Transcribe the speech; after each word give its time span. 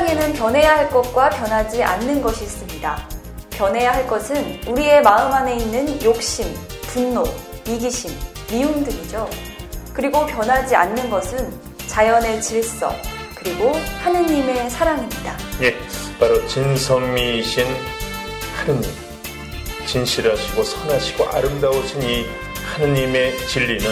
세상에는 0.00 0.32
변해야 0.34 0.78
할 0.78 0.90
것과 0.90 1.30
변하지 1.30 1.82
않는 1.82 2.22
것이 2.22 2.44
있습니다. 2.44 3.08
변해야 3.50 3.92
할 3.92 4.06
것은 4.06 4.60
우리의 4.66 5.02
마음 5.02 5.32
안에 5.32 5.56
있는 5.56 6.02
욕심, 6.02 6.46
분노, 6.86 7.24
이기심, 7.66 8.10
미움들이죠. 8.50 9.28
그리고 9.92 10.26
변하지 10.26 10.74
않는 10.74 11.10
것은 11.10 11.52
자연의 11.86 12.40
질서, 12.40 12.94
그리고 13.34 13.72
하느님의 14.02 14.70
사랑입니다. 14.70 15.36
예, 15.60 15.76
바로 16.18 16.46
진선미이신 16.46 17.66
하느님. 18.56 18.90
진실하시고 19.86 20.62
선하시고 20.62 21.24
아름다우신 21.28 22.02
이 22.02 22.26
하느님의 22.74 23.36
진리는 23.48 23.90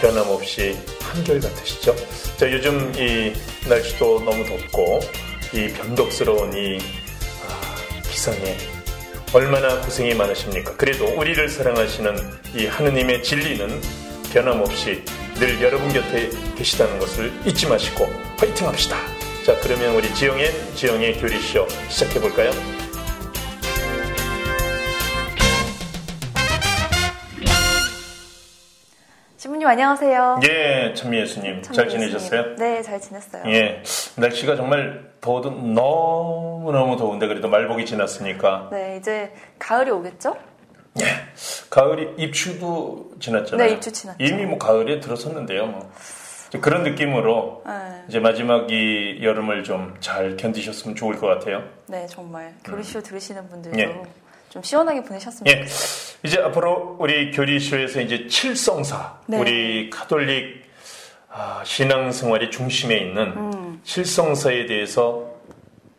변함없이 0.00 0.76
한결같으시죠. 1.14 1.94
자, 2.36 2.50
요즘 2.50 2.92
이 2.96 3.32
날씨도 3.68 4.24
너무 4.24 4.44
덥고 4.44 5.00
이 5.52 5.68
변덕스러운 5.68 6.52
이 6.54 6.78
아, 7.48 8.02
기상에 8.10 8.56
얼마나 9.32 9.80
고생이 9.80 10.14
많으십니까? 10.14 10.76
그래도 10.76 11.06
우리를 11.06 11.48
사랑하시는 11.48 12.16
이 12.54 12.66
하느님의 12.66 13.22
진리는 13.22 13.80
변함없이 14.32 15.02
늘 15.36 15.60
여러분 15.62 15.92
곁에 15.92 16.30
계시다는 16.56 16.98
것을 16.98 17.32
잊지 17.44 17.66
마시고 17.66 18.06
화이팅 18.36 18.68
합시다. 18.68 18.96
자, 19.44 19.58
그러면 19.60 19.94
우리 19.94 20.12
지영의 20.14 20.52
지영의 20.74 21.20
교리쇼 21.20 21.66
시작해 21.88 22.20
볼까요? 22.20 22.50
신부님 29.44 29.68
안녕하세요. 29.68 30.40
예, 30.48 30.94
천미 30.94 31.18
예수님 31.18 31.60
잘 31.60 31.86
지내셨어요? 31.86 32.56
네, 32.56 32.80
잘 32.80 32.98
지냈어요. 32.98 33.42
예, 33.48 33.82
날씨가 34.16 34.56
정말 34.56 35.12
더워도 35.20 35.50
너무 35.50 36.72
너무 36.72 36.96
더운데 36.96 37.26
그래도 37.26 37.50
말복이 37.50 37.84
지났으니까. 37.84 38.70
네, 38.72 38.96
이제 38.98 39.34
가을이 39.58 39.90
오겠죠? 39.90 40.34
예, 41.02 41.04
가을이 41.68 42.14
입추도 42.16 43.10
지났잖아요. 43.20 43.68
네, 43.68 43.74
입추 43.74 43.92
지났죠. 43.92 44.24
이미 44.24 44.46
뭐 44.46 44.56
가을에 44.56 44.98
들어섰는데요, 45.00 45.66
뭐 45.66 45.92
그런 46.62 46.82
느낌으로 46.82 47.64
네. 47.66 47.72
이제 48.08 48.20
마지막 48.20 48.70
이 48.70 49.18
여름을 49.22 49.62
좀 49.64 49.96
잘 50.00 50.38
견디셨으면 50.38 50.96
좋을 50.96 51.18
것 51.18 51.26
같아요. 51.26 51.62
네, 51.86 52.06
정말 52.06 52.54
교리쇼 52.64 53.02
들으시는 53.02 53.46
분들도 53.50 53.78
예. 53.78 53.94
좀 54.54 54.62
시원하게 54.62 55.02
보내셨으면 55.02 55.52
예, 55.52 55.64
이제 56.22 56.40
앞으로 56.40 56.96
우리 57.00 57.32
교리쇼에서 57.32 58.00
이제 58.00 58.28
칠성사, 58.28 59.18
네. 59.26 59.36
우리 59.40 59.90
카톨릭 59.90 60.62
아, 61.28 61.60
신앙생활의 61.64 62.52
중심에 62.52 62.96
있는 62.98 63.32
음. 63.36 63.80
칠성사에 63.82 64.66
대해서 64.66 65.28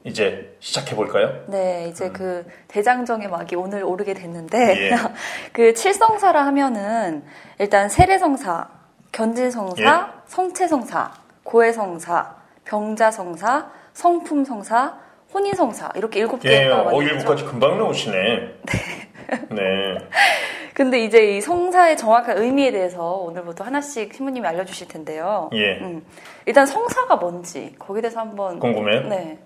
이제 0.06 0.56
시작해 0.62 0.96
볼까요? 0.96 1.44
네, 1.48 1.90
이제 1.90 2.10
그 2.12 2.46
대장정의 2.70 3.28
막이 3.28 3.58
오늘 3.58 3.84
오르게 3.84 4.14
됐는데 4.14 4.90
예. 4.90 4.96
그 5.52 5.74
칠성사라 5.74 6.46
하면은 6.46 7.26
일단 7.60 7.90
세례성사, 7.90 8.70
견질성사, 9.12 9.84
예. 9.84 10.22
성체성사, 10.28 11.12
고해성사, 11.44 12.36
병자성사, 12.64 13.70
성품성사, 13.92 15.05
혼인성사 15.36 15.92
이렇게 15.96 16.22
일곱 16.22 16.44
예, 16.46 16.64
개가 16.64 16.82
어, 16.82 16.84
많이 16.86 17.00
일곱까지 17.00 17.44
금방 17.44 17.78
나오시네. 17.78 18.16
네. 18.16 19.98
근데 20.74 21.04
이제 21.04 21.38
이 21.38 21.42
성사의 21.42 21.98
정확한 21.98 22.38
의미에 22.38 22.72
대해서 22.72 23.16
오늘부터 23.16 23.64
하나씩 23.64 24.14
신부님이 24.14 24.48
알려주실 24.48 24.88
텐데요. 24.88 25.50
예. 25.54 25.78
음, 25.80 26.06
일단 26.46 26.66
성사가 26.66 27.18
뭔지 27.18 27.76
거기에 27.80 28.02
대해서 28.02 28.20
한번 28.22 28.60
궁금해요? 28.60 29.02
네, 29.08 29.38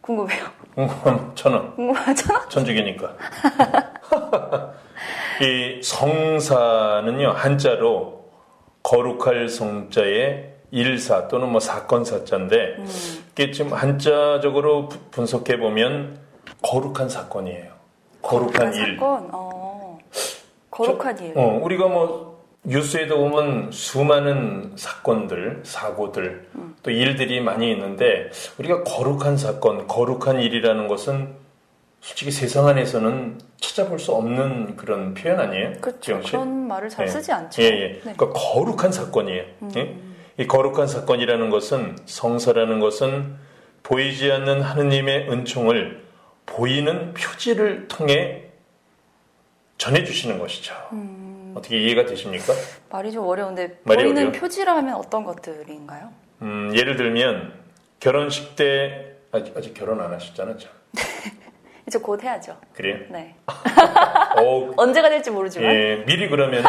궁금해요. 0.00 0.44
궁금하면 0.74 1.32
천 1.34 1.52
원. 1.52 1.74
궁금하죠? 1.76 2.48
천주교니까. 2.48 3.16
이 5.42 5.82
성사는요, 5.82 7.30
한자로 7.30 8.24
거룩할 8.82 9.48
성자의 9.48 10.55
일사 10.70 11.28
또는 11.28 11.50
뭐 11.50 11.60
사건 11.60 12.04
사자인데, 12.04 12.76
이게 13.32 13.50
지금 13.50 13.72
한자적으로 13.72 14.88
부- 14.88 14.98
분석해 15.10 15.58
보면 15.58 16.18
거룩한 16.62 17.08
사건이에요. 17.08 17.72
거룩한 18.22 18.74
일. 18.74 18.96
사건. 18.96 19.28
어, 19.32 19.98
거룩한 20.70 21.18
일. 21.20 21.32
어, 21.36 21.60
우리가 21.62 21.86
뭐 21.88 22.36
뉴스에도 22.64 23.18
보면 23.18 23.70
수많은 23.70 24.72
사건들, 24.76 25.60
사고들, 25.64 26.48
또 26.82 26.90
일들이 26.90 27.40
많이 27.40 27.70
있는데 27.70 28.28
우리가 28.58 28.82
거룩한 28.82 29.36
사건, 29.36 29.86
거룩한 29.86 30.40
일이라는 30.40 30.88
것은 30.88 31.34
솔직히 32.00 32.30
세상 32.32 32.66
안에서는 32.66 33.38
찾아볼 33.60 33.98
수 33.98 34.12
없는 34.12 34.76
그런 34.76 35.14
표현 35.14 35.38
아니에요? 35.40 35.72
그렇죠. 35.80 36.20
그런 36.24 36.66
말을 36.68 36.88
잘 36.88 37.06
예. 37.06 37.10
쓰지 37.10 37.32
않죠. 37.32 37.62
예, 37.62 37.66
예. 37.66 37.70
네. 37.92 38.00
그러니까 38.14 38.30
거룩한 38.32 38.92
사건이에요. 38.92 39.44
예? 39.76 39.96
이 40.38 40.46
거룩한 40.46 40.86
사건이라는 40.86 41.50
것은 41.50 41.96
성사라는 42.04 42.80
것은 42.80 43.36
보이지 43.82 44.30
않는 44.32 44.62
하느님의 44.62 45.30
은총을 45.30 46.04
보이는 46.44 47.14
표지를 47.14 47.88
통해 47.88 48.44
전해주시는 49.78 50.38
것이죠. 50.38 50.74
어떻게 51.54 51.78
이해가 51.78 52.04
되십니까? 52.06 52.52
말이 52.90 53.12
좀 53.12 53.26
어려운데 53.26 53.78
말이 53.84 54.02
보이는 54.04 54.22
어려워요? 54.22 54.40
표지라 54.40 54.76
하면 54.76 54.94
어떤 54.94 55.24
것들인가요? 55.24 56.10
음, 56.42 56.72
예를 56.74 56.96
들면 56.96 57.52
결혼식 58.00 58.56
때 58.56 59.12
아직, 59.32 59.56
아직 59.56 59.72
결혼 59.74 60.00
안 60.00 60.12
하셨잖아요. 60.12 60.58
참. 60.58 60.70
이제 61.86 61.98
곧 61.98 62.22
해야죠. 62.22 62.56
그래요? 62.74 62.98
네. 63.10 63.36
어, 64.38 64.72
언제가 64.76 65.08
될지 65.08 65.30
모르지만 65.30 65.72
예, 65.72 66.04
미리 66.06 66.28
그러면 66.28 66.64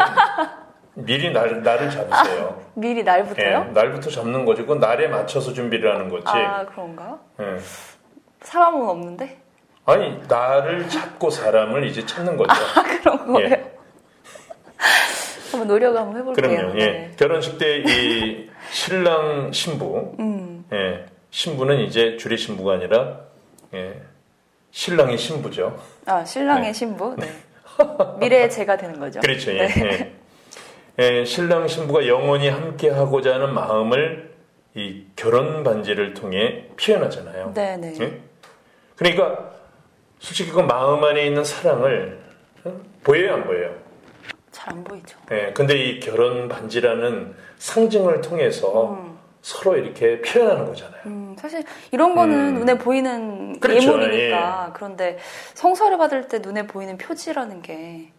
미리 1.04 1.32
날, 1.32 1.62
날을 1.62 1.90
잡으세요. 1.90 2.60
미리 2.74 3.00
예, 3.00 3.02
날부터요? 3.04 3.64
날부터 3.72 4.10
잡는 4.10 4.44
거지. 4.44 4.64
그 4.64 4.74
날에 4.74 5.06
맞춰서 5.08 5.52
준비를 5.52 5.94
하는 5.94 6.08
거지. 6.08 6.24
아 6.26 6.64
그런가? 6.66 7.18
예. 7.40 7.58
사람은 8.40 8.88
없는데 8.88 9.38
아니 9.84 10.20
날을 10.28 10.88
잡고 10.88 11.30
사람을 11.30 11.84
이제 11.86 12.04
찾는 12.04 12.36
거죠. 12.36 12.52
그런 13.02 13.32
거예요. 13.32 13.48
예. 13.50 13.72
한번 15.52 15.68
노력 15.68 15.96
한번 15.96 16.16
해볼게요. 16.20 16.56
그럼요. 16.56 16.80
예. 16.80 16.86
네. 16.86 17.10
결혼식 17.16 17.58
때 17.58 17.82
이 17.86 18.50
신랑 18.70 19.52
신부, 19.52 20.14
음. 20.18 20.64
예. 20.72 21.06
신부는 21.30 21.80
이제 21.80 22.16
줄의 22.16 22.36
신부가 22.38 22.74
아니라 22.74 23.20
예. 23.74 24.02
신랑의 24.72 25.16
신부죠. 25.16 25.78
아 26.06 26.24
신랑의 26.24 26.64
네. 26.64 26.72
신부. 26.72 27.14
네. 27.16 27.28
미래의 28.18 28.50
제가 28.50 28.76
되는 28.76 28.98
거죠. 28.98 29.20
그렇죠. 29.20 29.52
예. 29.52 30.17
네. 30.98 31.04
예. 31.04 31.18
예, 31.20 31.24
신랑 31.24 31.68
신부가 31.68 32.06
영원히 32.06 32.48
함께 32.48 32.90
하고자 32.90 33.34
하는 33.34 33.54
마음을 33.54 34.34
이 34.74 35.06
결혼 35.16 35.62
반지를 35.62 36.12
통해 36.14 36.66
표현하잖아요. 36.76 37.52
네, 37.54 37.76
네. 37.76 37.94
예? 38.00 38.20
그러니까 38.96 39.50
솔직히 40.18 40.50
그 40.50 40.60
마음 40.60 41.02
안에 41.02 41.26
있는 41.26 41.44
사랑을 41.44 42.18
어? 42.64 42.80
보여요, 43.04 43.34
안 43.34 43.44
보여요? 43.44 43.74
잘 44.50 44.74
안 44.74 44.84
보이죠. 44.84 45.16
예, 45.30 45.52
근데 45.54 45.76
이 45.76 46.00
결혼 46.00 46.48
반지라는 46.48 47.34
상징을 47.58 48.20
통해서 48.20 49.06
서로 49.40 49.76
이렇게 49.76 50.20
표현하는 50.20 50.66
거잖아요. 50.66 51.00
음, 51.06 51.36
사실 51.38 51.62
이런 51.92 52.14
거는 52.16 52.34
음. 52.34 52.54
눈에 52.54 52.76
보이는 52.76 53.58
그렇죠. 53.60 53.92
예물이니까 53.92 54.72
그런데 54.74 55.18
성사를 55.54 55.96
받을 55.96 56.26
때 56.28 56.40
눈에 56.40 56.66
보이는 56.66 56.98
표지라는 56.98 57.62
게 57.62 58.10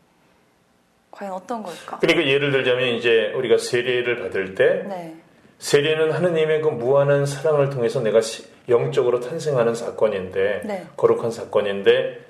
과연 1.19 1.33
어떤 1.33 1.61
걸까? 1.61 1.99
그러니까 1.99 2.25
예를 2.29 2.51
들자면 2.53 2.95
이제 2.95 3.33
우리가 3.35 3.57
세례를 3.57 4.19
받을 4.19 4.55
때 4.55 4.83
네. 4.87 5.15
세례는 5.57 6.11
하느님의 6.13 6.61
그 6.61 6.69
무한한 6.69 7.25
사랑을 7.25 7.69
통해서 7.69 7.99
내가 7.99 8.21
시- 8.21 8.45
영적으로 8.69 9.19
탄생하는 9.19 9.75
사건인데 9.75 10.61
네. 10.63 10.85
거룩한 10.95 11.31
사건인데 11.31 12.21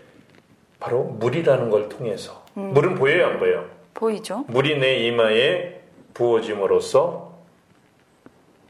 바로 0.79 1.03
물이라는 1.03 1.69
걸 1.69 1.87
통해서 1.87 2.43
음. 2.57 2.73
물은 2.73 2.95
보여요 2.95 3.27
안 3.27 3.37
보여요? 3.37 3.69
보이죠? 3.93 4.43
물이 4.47 4.79
내 4.79 4.95
이마에 5.05 5.81
부어짐으로써 6.15 7.37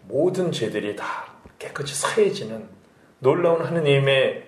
모든 0.09 0.51
죄들이 0.51 0.97
다 0.97 1.27
깨끗이 1.59 1.95
사해지는 1.95 2.67
놀라운 3.19 3.63
하느님의 3.63 4.43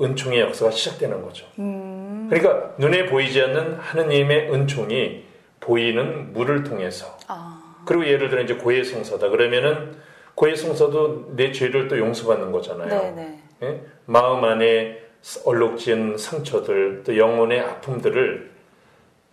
은총의 0.00 0.40
역사가 0.40 0.72
시작되는 0.72 1.22
거죠. 1.22 1.46
음. 1.60 1.91
그러니까 2.32 2.72
눈에 2.78 3.04
보이지 3.06 3.42
않는 3.42 3.74
하느님의 3.74 4.50
은총이 4.50 5.24
보이는 5.60 6.32
물을 6.32 6.64
통해서 6.64 7.18
아, 7.28 7.82
그리고 7.84 8.06
예를 8.06 8.30
들어 8.30 8.40
이제 8.40 8.54
고해성사다 8.54 9.28
그러면은 9.28 9.96
고해성사도 10.34 11.36
내 11.36 11.52
죄를 11.52 11.88
또 11.88 11.98
용서받는 11.98 12.50
거잖아요. 12.50 12.88
네네. 12.88 13.38
예? 13.64 13.80
마음 14.06 14.42
안에 14.44 15.02
얼룩진 15.44 16.16
상처들 16.16 17.02
또 17.04 17.18
영혼의 17.18 17.60
아픔들을 17.60 18.50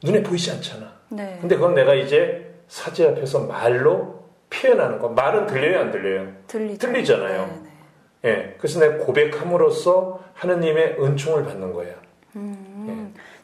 눈에 0.03 0.21
보이지 0.21 0.51
않잖아. 0.51 0.91
네. 1.07 1.37
근데 1.39 1.55
그건 1.55 1.75
내가 1.75 1.95
이제 1.95 2.53
사제 2.67 3.07
앞에서 3.07 3.45
말로 3.45 4.25
표현하는 4.49 4.99
거. 4.99 5.07
말은 5.07 5.47
들려요, 5.47 5.79
안 5.79 5.91
들려요? 5.91 6.33
들리죠. 6.47 6.85
들리잖아요. 6.85 7.47
네 7.47 7.69
네. 8.21 8.29
예, 8.29 8.55
그래서 8.57 8.81
내가 8.81 8.97
고백함으로써 9.05 10.21
하느님의 10.33 10.97
은총을 10.99 11.45
받는 11.45 11.71
거예요. 11.71 11.95
음, 12.35 12.58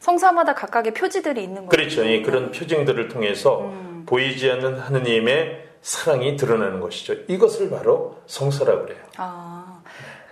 성사마다 0.06 0.54
각각의 0.54 0.94
표지들이 0.94 1.42
있는 1.42 1.66
거죠. 1.66 1.68
그렇죠. 1.68 2.06
예, 2.06 2.22
그런 2.22 2.52
표징들을 2.52 3.08
통해서 3.08 3.62
음. 3.62 4.04
보이지 4.06 4.48
않는 4.52 4.78
하느님의 4.78 5.64
사랑이 5.82 6.36
드러나는 6.36 6.78
것이죠. 6.78 7.14
이것을 7.26 7.70
바로 7.70 8.18
성사라고 8.26 8.84
그래요. 8.84 9.00
아, 9.16 9.82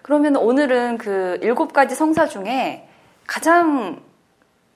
그러면 0.02 0.36
오늘은 0.36 0.98
그 0.98 1.38
일곱 1.42 1.72
가지 1.72 1.96
성사 1.96 2.28
중에 2.28 2.86
가장 3.26 4.00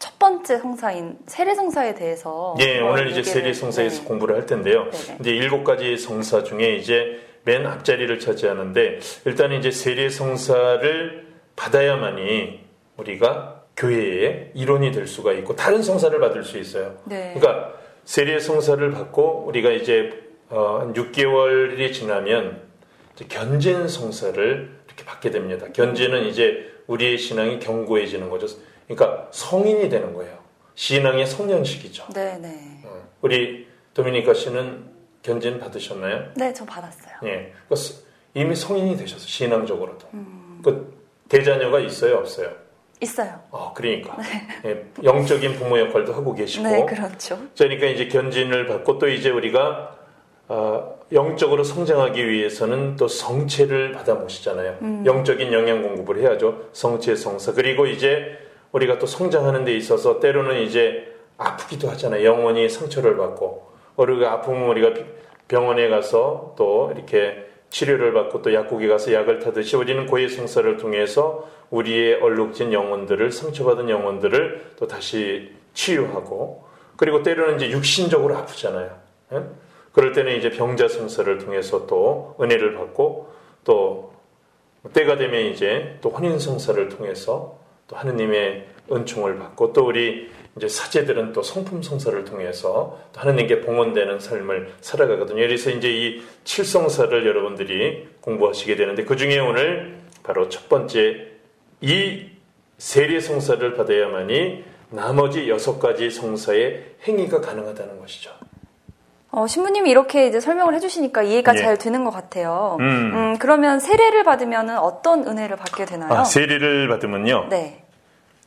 첫 0.01 0.19
번째 0.19 0.59
성사인 0.59 1.17
세례 1.27 1.55
성사에 1.55 1.95
대해서 1.95 2.57
예, 2.61 2.81
오늘 2.81 3.11
이제 3.13 3.23
세례 3.23 3.53
성사에서 3.53 4.03
네. 4.03 4.09
공부를 4.09 4.35
할 4.35 4.47
텐데요. 4.47 4.91
네네. 4.91 5.19
이제 5.21 5.31
일곱 5.31 5.63
가지 5.63 5.97
성사 5.97 6.43
중에 6.43 6.75
이제 6.75 7.21
맨 7.45 7.67
앞자리를 7.67 8.19
차지하는데 8.19 8.99
일단 9.27 9.53
이제 9.53 9.71
세례 9.71 10.09
성사를 10.09 11.29
받아야만이 11.55 12.61
우리가 12.97 13.58
교회의 13.79 14.51
일원이 14.55 14.91
될 14.91 15.07
수가 15.07 15.33
있고 15.35 15.55
다른 15.55 15.83
성사를 15.83 16.19
받을 16.19 16.43
수 16.43 16.59
있어요. 16.59 16.99
네. 17.05 17.33
그러니까 17.39 17.73
세례 18.05 18.41
성사를 18.41 18.91
받고 18.91 19.45
우리가 19.47 19.71
이제 19.71 20.13
어, 20.51 20.79
한 20.81 20.93
6개월이 20.95 21.93
지나면 21.93 22.61
이제 23.15 23.27
견진 23.29 23.87
성사를 23.87 24.79
이렇게 24.87 25.05
받게 25.05 25.31
됩니다. 25.31 25.67
견진은 25.73 26.27
이제 26.27 26.73
우리의 26.89 27.19
신앙이 27.19 27.61
견고해지는 27.61 28.29
거죠. 28.31 28.49
그러니까 28.89 29.29
성인이 29.31 29.89
되는 29.89 30.13
거예요. 30.13 30.37
신앙의 30.75 31.27
성년식이죠. 31.27 32.07
네, 32.15 32.37
네. 32.39 32.83
어, 32.85 33.01
우리 33.21 33.67
도미니카 33.95 34.35
씨는 34.35 34.87
견진 35.23 35.59
받으셨나요? 35.61 36.33
네, 36.37 36.53
저 36.53 36.65
받았어요. 36.65 37.15
예. 37.25 37.53
그 37.69 37.77
스- 37.77 38.03
이미 38.35 38.55
성인이 38.57 38.97
되셔서 38.97 39.27
신앙적으로도. 39.27 40.09
음. 40.15 40.61
그 40.65 40.97
대자녀가 41.29 41.81
있어요, 41.81 42.17
없어요? 42.17 42.51
있어요. 43.01 43.41
어, 43.51 43.73
그러니까 43.75 44.17
예, 44.65 44.85
영적인 45.03 45.55
부모 45.55 45.79
역할도 45.79 46.13
하고 46.13 46.35
계시고. 46.35 46.67
네, 46.69 46.85
그렇죠. 46.85 47.39
그러니까 47.57 47.87
이제 47.87 48.09
견진을 48.09 48.67
받고 48.67 48.99
또 48.99 49.09
이제 49.09 49.31
우리가 49.31 49.97
어, 50.49 50.99
영적으로 51.13 51.63
성장하기 51.63 52.27
위해서는 52.29 52.97
또 52.97 53.07
성체를 53.07 53.93
받아 53.93 54.15
모시잖아요. 54.15 54.79
음. 54.83 55.03
영적인 55.07 55.53
영양 55.53 55.83
공급을 55.83 56.19
해야죠. 56.21 56.69
성체, 56.73 57.15
성사. 57.17 57.53
그리고 57.53 57.87
이제 57.87 58.39
우리가 58.73 58.99
또 58.99 59.07
성장하는 59.07 59.65
데 59.65 59.75
있어서 59.77 60.21
때로는 60.21 60.63
이제 60.63 61.15
아프기도 61.37 61.89
하잖아요. 61.91 62.25
영원히 62.25 62.69
상처를 62.69 63.17
받고. 63.17 63.69
우리가 63.97 64.33
아프면 64.33 64.69
우리가 64.71 64.95
비- 64.95 65.05
병원에 65.49 65.89
가서 65.89 66.55
또 66.57 66.93
이렇게 66.95 67.47
치료를 67.71 68.13
받고 68.13 68.43
또 68.43 68.55
약국에 68.55 68.89
가서 68.89 69.13
약을 69.13 69.41
타듯이 69.41 69.77
우리는 69.77 70.07
고해 70.07 70.29
성사를 70.29 70.77
통해서 70.79 71.49
우리의 71.71 72.15
얼룩진 72.15 72.73
영혼들을 72.73 73.31
상처받은 73.31 73.91
영혼들을 73.91 74.73
또 74.77 74.87
다시 74.87 75.53
치유하고 75.75 76.65
그리고 76.97 77.23
때로는 77.23 77.57
이제 77.57 77.71
육신적으로 77.71 78.37
아프잖아요. 78.37 78.91
예? 79.33 79.43
그럴 79.93 80.13
때는 80.13 80.37
이제 80.37 80.51
병자 80.51 80.89
성사를 80.89 81.39
통해서 81.39 81.87
또 81.87 82.37
은혜를 82.41 82.75
받고 82.75 83.33
또 83.65 84.13
때가 84.93 85.17
되면 85.17 85.43
이제 85.47 85.99
또 86.01 86.11
혼인 86.11 86.39
성사를 86.39 86.89
통해서 86.89 87.59
또 87.87 87.97
하느님의 87.97 88.67
은총을 88.91 89.39
받고 89.39 89.73
또 89.73 89.87
우리 89.87 90.31
이제 90.59 90.69
사제들은 90.69 91.33
또 91.33 91.43
성품 91.43 91.83
성사를 91.83 92.25
통해서 92.25 92.99
또 93.13 93.21
하느님께 93.21 93.61
봉헌되는 93.61 94.19
삶을 94.19 94.75
살아가거든요. 94.81 95.41
그래서 95.41 95.71
이제 95.71 95.89
이 95.89 96.23
칠성사를 96.45 97.27
여러분들이 97.27 98.09
공부하시게 98.21 98.77
되는데 98.77 99.05
그 99.05 99.17
중에 99.17 99.39
오늘 99.39 99.97
바로 100.25 100.49
첫 100.49 100.69
번째 100.69 101.29
이 101.81 102.27
세례 102.77 103.21
성사를 103.21 103.75
받아야만이 103.75 104.65
나머지 104.91 105.49
여섯 105.49 105.79
가지 105.79 106.11
성사의 106.11 106.97
행위가 107.07 107.41
가능하다는 107.41 108.01
것이죠. 108.01 108.31
어, 109.31 109.47
신부님이 109.47 109.91
이렇게 109.91 110.27
이제 110.27 110.41
설명을 110.41 110.75
해주시니까 110.75 111.23
이해가 111.23 111.55
예. 111.55 111.59
잘 111.59 111.79
되는 111.79 112.03
것 112.05 112.11
같아요. 112.11 112.79
음. 112.81 112.85
음, 112.85 113.39
그러면 113.39 113.79
세례를 113.79 114.25
받으면 114.25 114.71
어떤 114.79 115.27
은혜를 115.27 115.57
받게 115.57 115.85
되나요? 115.85 116.13
아, 116.13 116.25
세례를 116.25 116.89
받으면요. 116.89 117.49
네. 117.51 117.85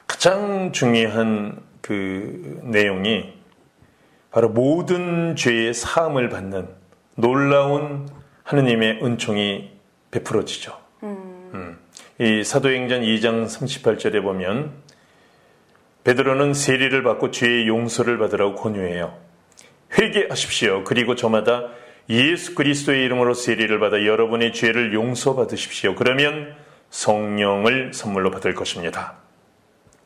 가장 0.08 0.72
중요한 0.72 1.71
그 1.82 2.60
내용이 2.64 3.34
바로 4.32 4.50
모든 4.50 5.36
죄의 5.36 5.74
사함을 5.74 6.30
받는 6.30 6.68
놀라운 7.16 8.08
하느님의 8.44 9.04
은총이 9.04 9.72
베풀어지죠. 10.12 10.78
음. 11.04 11.78
이 12.20 12.44
사도행전 12.44 13.02
2장 13.02 13.46
38절에 13.46 14.22
보면 14.22 14.72
베드로는 16.04 16.54
세례를 16.54 17.04
받고 17.04 17.32
죄의 17.32 17.68
용서를 17.68 18.18
받으라고 18.18 18.56
권유해요. 18.56 19.18
회개하십시오. 19.98 20.84
그리고 20.84 21.16
저마다 21.16 21.70
예수 22.10 22.56
그리스도의 22.56 23.04
이름으로 23.06 23.34
세례를 23.34 23.80
받아 23.80 24.06
여러분의 24.06 24.54
죄를 24.54 24.94
용서받으십시오. 24.94 25.96
그러면 25.96 26.56
성령을 26.90 27.94
선물로 27.94 28.32
받을 28.32 28.54
것입니다. 28.54 29.16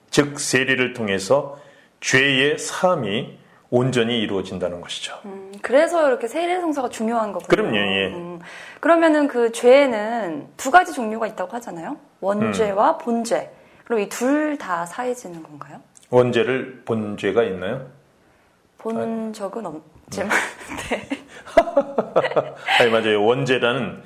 즉 0.10 0.40
세례를 0.40 0.94
통해서 0.94 1.60
죄의 2.02 2.58
사함이 2.58 3.38
온전히 3.72 4.20
이루어진다는 4.22 4.80
것이죠. 4.82 5.20
음, 5.26 5.52
그래서 5.62 6.08
이렇게 6.08 6.28
세례 6.28 6.60
성사가 6.62 6.90
중요한 6.90 7.32
거군요. 7.32 7.48
그럼요, 7.48 7.76
예. 7.78 8.08
음, 8.14 8.40
그러면은 8.80 9.28
그 9.28 9.52
죄에는 9.52 10.48
두 10.56 10.72
가지 10.72 10.94
종류가 10.94 11.28
있다고 11.28 11.52
하잖아요. 11.54 11.98
원죄와 12.22 12.92
음. 12.92 12.98
본죄. 13.00 13.52
그럼 13.84 14.00
이 14.02 14.10
둘 14.10 14.58
다 14.58 14.86
사해지는 14.86 15.44
건가요? 15.44 15.82
원죄를 16.10 16.84
본 16.86 17.18
죄가 17.18 17.44
있나요? 17.44 17.88
본 18.78 19.34
적은 19.34 19.66
없지만. 19.66 20.30
네. 20.90 21.10
아니 22.80 22.92
맞아요. 22.92 23.24
원죄라는 23.26 24.04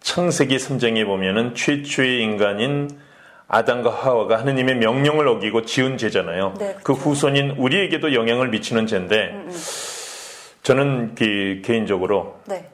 창세기 0.00 0.56
3장에 0.58 1.04
보면은 1.06 1.54
최초의 1.54 2.22
인간인 2.22 2.88
아담과 3.48 3.90
하와가 3.90 4.38
하느님의 4.40 4.76
명령을 4.76 5.26
어기고 5.26 5.64
지은 5.64 5.96
죄잖아요. 5.96 6.54
네, 6.58 6.76
그 6.82 6.92
후손인 6.92 7.52
우리에게도 7.52 8.14
영향을 8.14 8.48
미치는 8.48 8.86
죄인데 8.86 9.30
음, 9.32 9.48
음. 9.48 9.56
저는 10.62 11.14
그 11.14 11.62
개인적으로 11.64 12.40
네. 12.44 12.68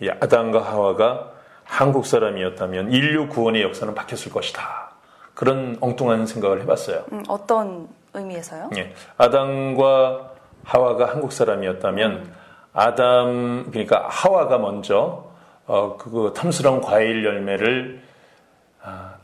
이 0.00 0.08
아담과 0.08 0.62
하와가 0.62 1.32
한국 1.64 2.06
사람이었다면 2.06 2.92
인류 2.92 3.28
구원의 3.28 3.62
역사는 3.62 3.94
바뀌었을 3.94 4.32
것이다. 4.32 4.92
그런 5.34 5.76
엉뚱한 5.80 6.26
생각을 6.26 6.62
해봤어요. 6.62 7.04
음, 7.12 7.22
어떤 7.28 7.88
의미에서요? 8.14 8.70
예. 8.76 8.94
아담과 9.18 10.32
하와가 10.64 11.10
한국 11.10 11.32
사람이었다면 11.32 12.32
아담 12.72 13.70
그러니까 13.70 14.06
하와가 14.08 14.56
먼저 14.58 15.26
어 15.66 15.96
그거 15.98 16.32
탐스러운 16.32 16.80
과일 16.80 17.24
열매를 17.24 18.02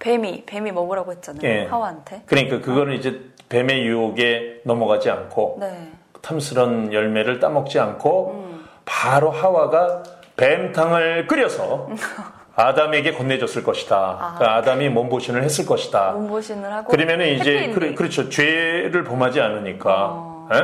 뱀이, 0.02 0.44
뱀이 0.46 0.72
먹으라고 0.72 1.12
했잖아요. 1.12 1.42
예. 1.44 1.64
하와한테. 1.66 2.22
그러니까 2.26 2.60
그거는 2.60 2.94
이제 2.94 3.20
뱀의 3.48 3.86
유혹에 3.86 4.60
넘어가지 4.64 5.08
않고 5.08 5.58
네. 5.60 5.92
탐스러운 6.20 6.92
열매를 6.92 7.38
따먹지 7.38 7.78
않고 7.78 8.30
음. 8.32 8.64
바로 8.84 9.30
하와가 9.30 10.02
뱀탕을 10.36 11.28
끓여서 11.28 11.88
아담에게 12.56 13.12
건네줬을 13.12 13.62
것이다. 13.62 14.34
그러니까 14.36 14.56
아담이 14.56 14.88
몸보신을 14.88 15.44
했을 15.44 15.64
것이다. 15.64 16.12
몸보신을 16.12 16.72
하고. 16.72 16.90
그러면은 16.90 17.28
이제. 17.28 17.70
그래, 17.72 17.94
그렇죠 17.94 18.28
죄를 18.28 19.04
범하지 19.04 19.40
않으니까 19.40 20.08
어. 20.10 20.48
예? 20.52 20.58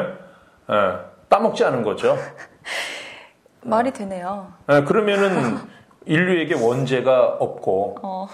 예. 0.75 0.97
따먹지 1.28 1.64
않은 1.64 1.85
거죠. 1.85 2.18
말이 3.62 3.92
되네요. 3.92 4.52
예, 4.71 4.83
그러면은 4.83 5.59
인류에게 6.07 6.54
원죄가 6.54 7.37
없고 7.38 7.99
어. 8.02 8.26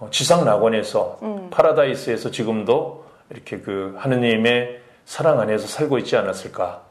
어, 0.00 0.08
지상 0.10 0.44
낙원에서 0.44 1.18
음. 1.22 1.50
파라다이스에서 1.50 2.30
지금도 2.30 3.04
이렇게 3.30 3.58
그 3.58 3.94
하느님의 3.98 4.80
사랑 5.04 5.40
안에서 5.40 5.66
살고 5.66 5.98
있지 5.98 6.16
않았을까? 6.16 6.82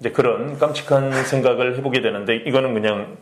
이제 0.00 0.10
그런 0.10 0.58
깜찍한 0.58 1.24
생각을 1.24 1.76
해보게 1.78 2.00
되는데 2.00 2.36
이거는 2.36 2.74
그냥 2.74 3.18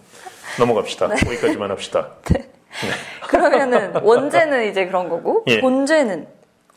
넘어갑시다. 0.58 1.08
네. 1.14 1.14
거기까지만 1.16 1.70
합시다. 1.70 2.08
그러면은 3.28 3.96
원죄는 4.02 4.70
이제 4.70 4.86
그런 4.86 5.08
거고 5.08 5.44
예. 5.48 5.60
본죄는 5.60 6.26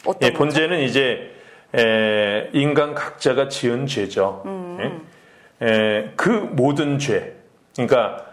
어떤 0.05 0.29
예? 0.29 0.33
본죄는 0.33 0.79
이제 0.79 1.31
에, 1.73 2.49
인간 2.53 2.93
각자가 2.95 3.47
지은 3.47 3.87
죄죠. 3.87 4.41
음. 4.45 5.07
예? 5.61 5.67
에, 5.67 6.11
그 6.17 6.29
모든 6.29 6.99
죄, 6.99 7.37
그러니까 7.75 8.25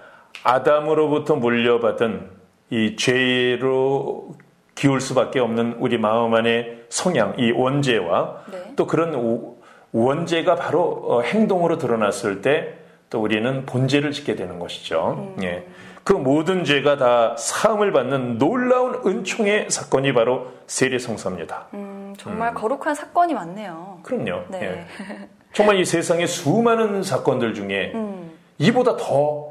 아담으로부터 0.42 1.36
물려받은 1.36 2.37
이 2.70 2.96
죄로 2.96 4.34
기울 4.74 5.00
수밖에 5.00 5.40
없는 5.40 5.76
우리 5.78 5.98
마음 5.98 6.34
안의 6.34 6.84
성향, 6.88 7.34
이 7.38 7.50
원죄와 7.50 8.42
네. 8.52 8.58
또 8.76 8.86
그런 8.86 9.14
오- 9.14 9.56
원죄가 9.92 10.54
바로 10.56 11.02
어, 11.06 11.20
행동으로 11.22 11.78
드러났을 11.78 12.42
때 12.42 12.78
또 13.10 13.22
우리는 13.22 13.64
본죄를 13.64 14.12
짓게 14.12 14.34
되는 14.36 14.58
것이죠. 14.58 15.32
음. 15.38 15.42
예. 15.42 15.66
그 16.04 16.12
모든 16.12 16.64
죄가 16.64 16.98
다 16.98 17.34
사함을 17.38 17.90
받는 17.92 18.36
놀라운 18.36 19.00
은총의 19.06 19.70
사건이 19.70 20.12
바로 20.12 20.48
세례 20.66 20.98
성사입니다. 20.98 21.68
음, 21.72 22.12
정말 22.18 22.50
음. 22.50 22.54
거룩한 22.54 22.94
사건이 22.94 23.32
많네요. 23.32 24.00
그럼요. 24.02 24.42
네. 24.48 24.60
예. 24.62 24.86
정말 25.54 25.78
이 25.80 25.86
세상의 25.86 26.26
수많은 26.26 27.02
사건들 27.02 27.54
중에 27.54 27.92
음. 27.96 28.30
이보다 28.58 28.98
더 28.98 29.47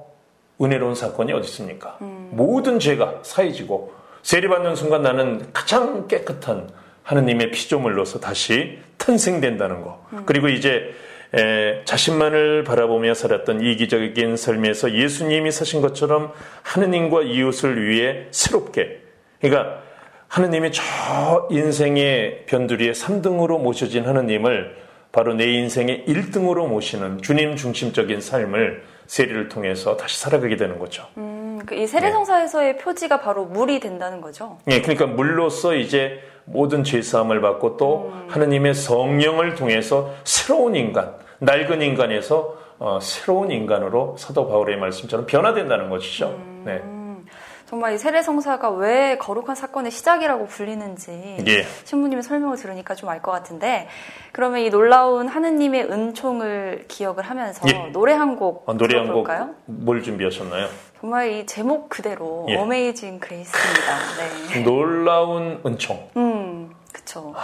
은혜로운 0.62 0.96
사건이 0.96 1.34
어디 1.34 1.48
있습니까? 1.48 1.98
음. 2.02 2.30
모든 2.32 2.80
죄가 2.80 3.20
사해지고 3.24 3.94
세례받는 4.24 4.76
순간 4.76 5.04
나는 5.04 5.48
가장 5.54 6.08
깨끗한 6.08 6.70
하느님의 7.04 7.52
피조물로서 7.52 8.20
다시 8.20 8.80
탄생된다는 8.98 9.82
거. 9.82 10.06
음. 10.14 10.24
그리고 10.26 10.50
이제 10.50 10.94
에, 11.34 11.82
자신만을 11.86 12.64
바라보며 12.64 13.14
살았던 13.14 13.62
이기적인 13.62 14.38
삶에서 14.38 14.94
예수님이 14.94 15.52
사신 15.52 15.82
것처럼 15.82 16.32
하느님과 16.64 17.24
이웃을 17.24 17.86
위해 17.88 18.28
새롭게 18.32 19.02
그러니까 19.42 19.82
하느님이 20.28 20.72
저 20.72 21.48
인생의 21.52 22.44
변두리에 22.48 22.92
3등으로 22.92 23.62
모셔진 23.62 24.06
하느님을 24.06 24.76
바로 25.12 25.34
내 25.34 25.46
인생의 25.52 26.06
1등으로 26.08 26.68
모시는 26.68 27.22
주님 27.22 27.56
중심적인 27.56 28.22
삶을 28.22 28.84
세례를 29.08 29.50
통해서 29.50 29.98
다시 29.98 30.20
살아가게 30.20 30.56
되는 30.58 30.78
거죠. 30.80 31.06
음, 31.18 31.60
그 31.66 31.76
이 31.76 31.88
세례성사에서의 31.88 32.74
네. 32.74 32.78
표지가 32.78 33.22
바로 33.22 33.46
물이 33.46 33.80
된다는 33.80 34.22
거죠. 34.22 34.58
네, 34.66 34.82
그러니까 34.82 35.06
물로서 35.08 35.74
이제 35.76 36.20
모든 36.46 36.84
죄사함을 36.84 37.42
받고 37.42 37.78
또 37.78 38.12
음. 38.14 38.28
하느님의 38.30 38.74
성령을 38.74 39.56
통해서 39.56 40.14
새로운 40.24 40.76
인간, 40.76 41.14
낡은 41.40 41.82
인간에서 41.82 42.58
어, 42.80 43.00
새로운 43.02 43.52
인간으로 43.52 44.16
사도 44.18 44.48
바울의 44.48 44.78
말씀처럼 44.78 45.26
변화된다는 45.26 45.90
것이죠. 45.90 46.28
음. 46.28 46.64
네. 46.66 46.82
정말 47.68 47.94
이 47.94 47.98
세례성사가 47.98 48.70
왜 48.72 49.18
거룩한 49.18 49.56
사건의 49.56 49.92
시작이라고 49.92 50.48
불리는지 50.48 51.38
예. 51.46 51.66
신부님의 51.84 52.24
설명을 52.24 52.56
들으니까 52.56 52.96
좀 52.96 53.10
알 53.10 53.22
것 53.22 53.32
같은데 53.32 53.90
그러면 54.32 54.62
이 54.62 54.70
놀라운 54.70 55.28
하느님의 55.28 55.84
은총을 55.92 56.86
기억을 56.88 57.24
하면서 57.24 57.68
예. 57.68 57.90
노래 57.92 58.14
한곡 58.14 58.70
어, 58.70 58.74
노래 58.74 58.98
한곡 58.98 59.28
뭘 59.66 60.02
준비하셨나요? 60.02 60.70
정말 61.02 61.30
이 61.32 61.46
제목 61.46 61.90
그대로 61.90 62.46
예. 62.50 62.56
Amazing 62.56 63.20
Grace입니다. 63.20 63.98
네. 64.54 64.60
놀라운 64.62 65.62
은총. 65.66 66.10
음, 66.16 66.74
그쵸. 66.94 67.36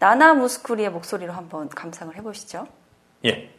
나나 0.00 0.34
무스쿠리의 0.34 0.90
목소리로 0.90 1.32
한번 1.32 1.68
감상을 1.68 2.14
해보시죠. 2.16 2.66
예. 3.24 3.28
예. 3.30 3.50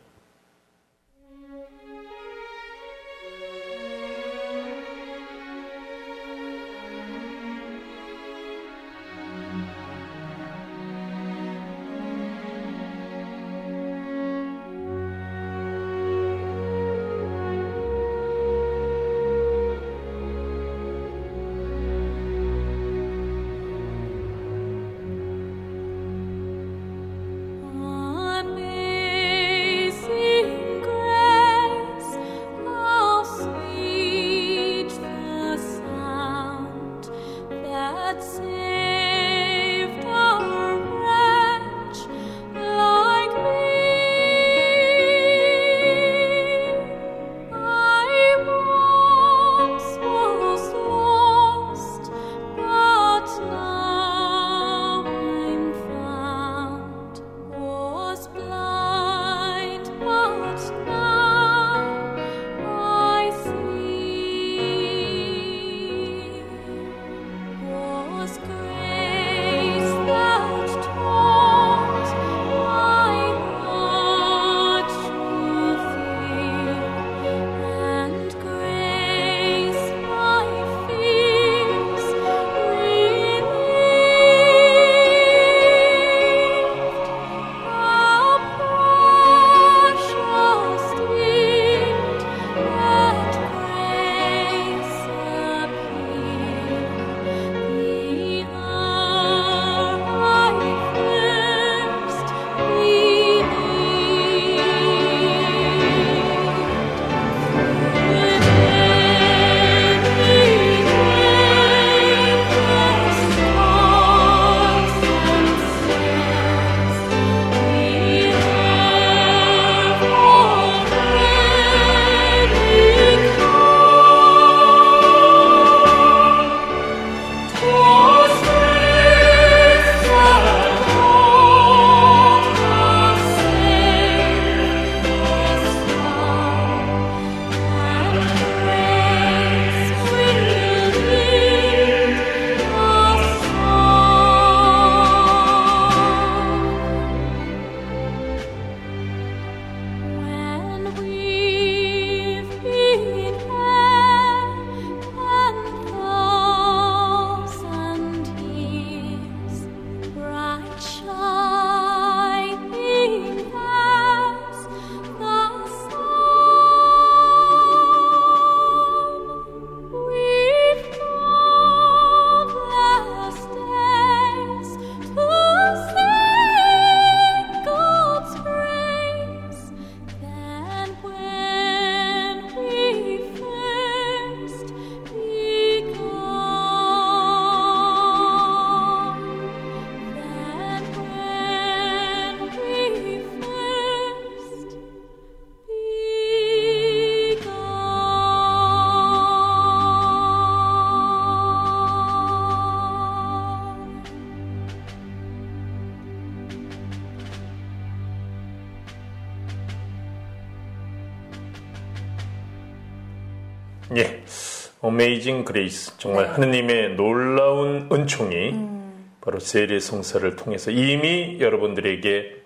Amazing 214.93 215.43
Grace. 215.46 215.98
정말 215.97 216.25
네. 216.25 216.31
하느님의 216.31 216.95
놀라운 216.95 217.89
은총이 217.91 218.73
바로 219.21 219.39
세례 219.39 219.79
성사를 219.79 220.35
통해서 220.35 220.69
이미 220.69 221.39
여러분들에게 221.39 222.43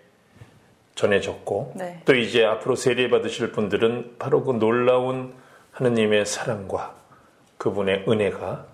전해졌고 0.95 1.73
네. 1.75 2.01
또 2.05 2.15
이제 2.15 2.45
앞으로 2.45 2.75
세례 2.75 3.09
받으실 3.09 3.51
분들은 3.51 4.15
바로 4.17 4.43
그 4.43 4.53
놀라운 4.53 5.33
하느님의 5.71 6.25
사랑과 6.25 6.95
그분의 7.57 8.05
은혜가 8.07 8.65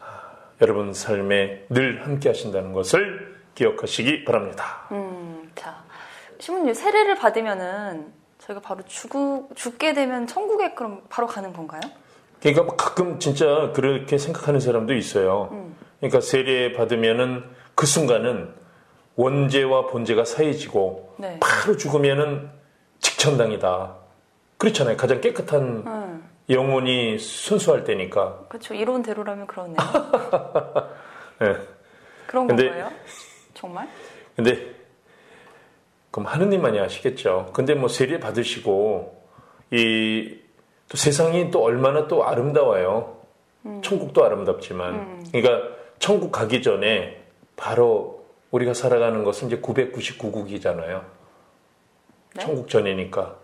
아, 0.00 0.20
여러분 0.60 0.94
삶에 0.94 1.66
늘 1.68 2.04
함께 2.04 2.28
하신다는 2.28 2.72
것을 2.72 3.36
기억하시기 3.54 4.24
바랍니다. 4.24 4.86
음, 4.92 5.50
자, 5.54 5.82
신부님 6.38 6.72
세례를 6.72 7.16
받으면은 7.16 8.12
저희가 8.38 8.62
바로 8.62 8.82
죽, 8.86 9.50
죽게 9.54 9.92
되면 9.94 10.26
천국에 10.26 10.74
그럼 10.74 11.02
바로 11.08 11.26
가는 11.26 11.52
건가요? 11.52 11.80
그러니까 12.40 12.62
뭐 12.64 12.76
가끔 12.76 13.18
진짜 13.18 13.72
그렇게 13.74 14.18
생각하는 14.18 14.60
사람도 14.60 14.94
있어요. 14.94 15.72
그러니까 15.98 16.20
세례 16.20 16.72
받으면은 16.72 17.44
그 17.74 17.86
순간은 17.86 18.54
원죄와 19.16 19.86
본죄가 19.88 20.24
사해지고 20.24 21.16
네. 21.18 21.38
바로 21.40 21.76
죽으면은 21.76 22.50
직천당이다. 23.00 23.96
그렇잖아요. 24.58 24.96
가장 24.96 25.20
깨끗한 25.20 25.62
음, 25.86 26.28
영혼이 26.50 27.18
순수할 27.18 27.84
때니까. 27.84 28.44
그렇죠. 28.48 28.74
이론대로라면 28.74 29.46
그러네요. 29.46 29.76
예. 31.42 31.56
그런 32.26 32.46
근데- 32.46 32.68
건가요? 32.68 32.90
정말? 33.54 33.88
근데 34.36 34.72
그럼 36.12 36.26
하느님만이 36.26 36.78
아시겠죠. 36.78 37.50
근데 37.52 37.74
뭐 37.74 37.88
세례 37.88 38.20
받으시고 38.20 39.20
이 39.72 40.36
또 40.88 40.96
세상이 40.96 41.50
또 41.50 41.62
얼마나 41.62 42.08
또 42.08 42.24
아름다워요. 42.26 43.16
천국도 43.82 44.24
아름답지만 44.24 45.24
그러니까 45.32 45.76
천국 45.98 46.32
가기 46.32 46.62
전에 46.62 47.22
바로 47.56 48.24
우리가 48.50 48.72
살아가는 48.72 49.24
것은 49.24 49.48
이제 49.48 49.60
999국이잖아요. 49.60 51.02
네? 52.34 52.42
천국 52.42 52.68
전이니까. 52.68 53.36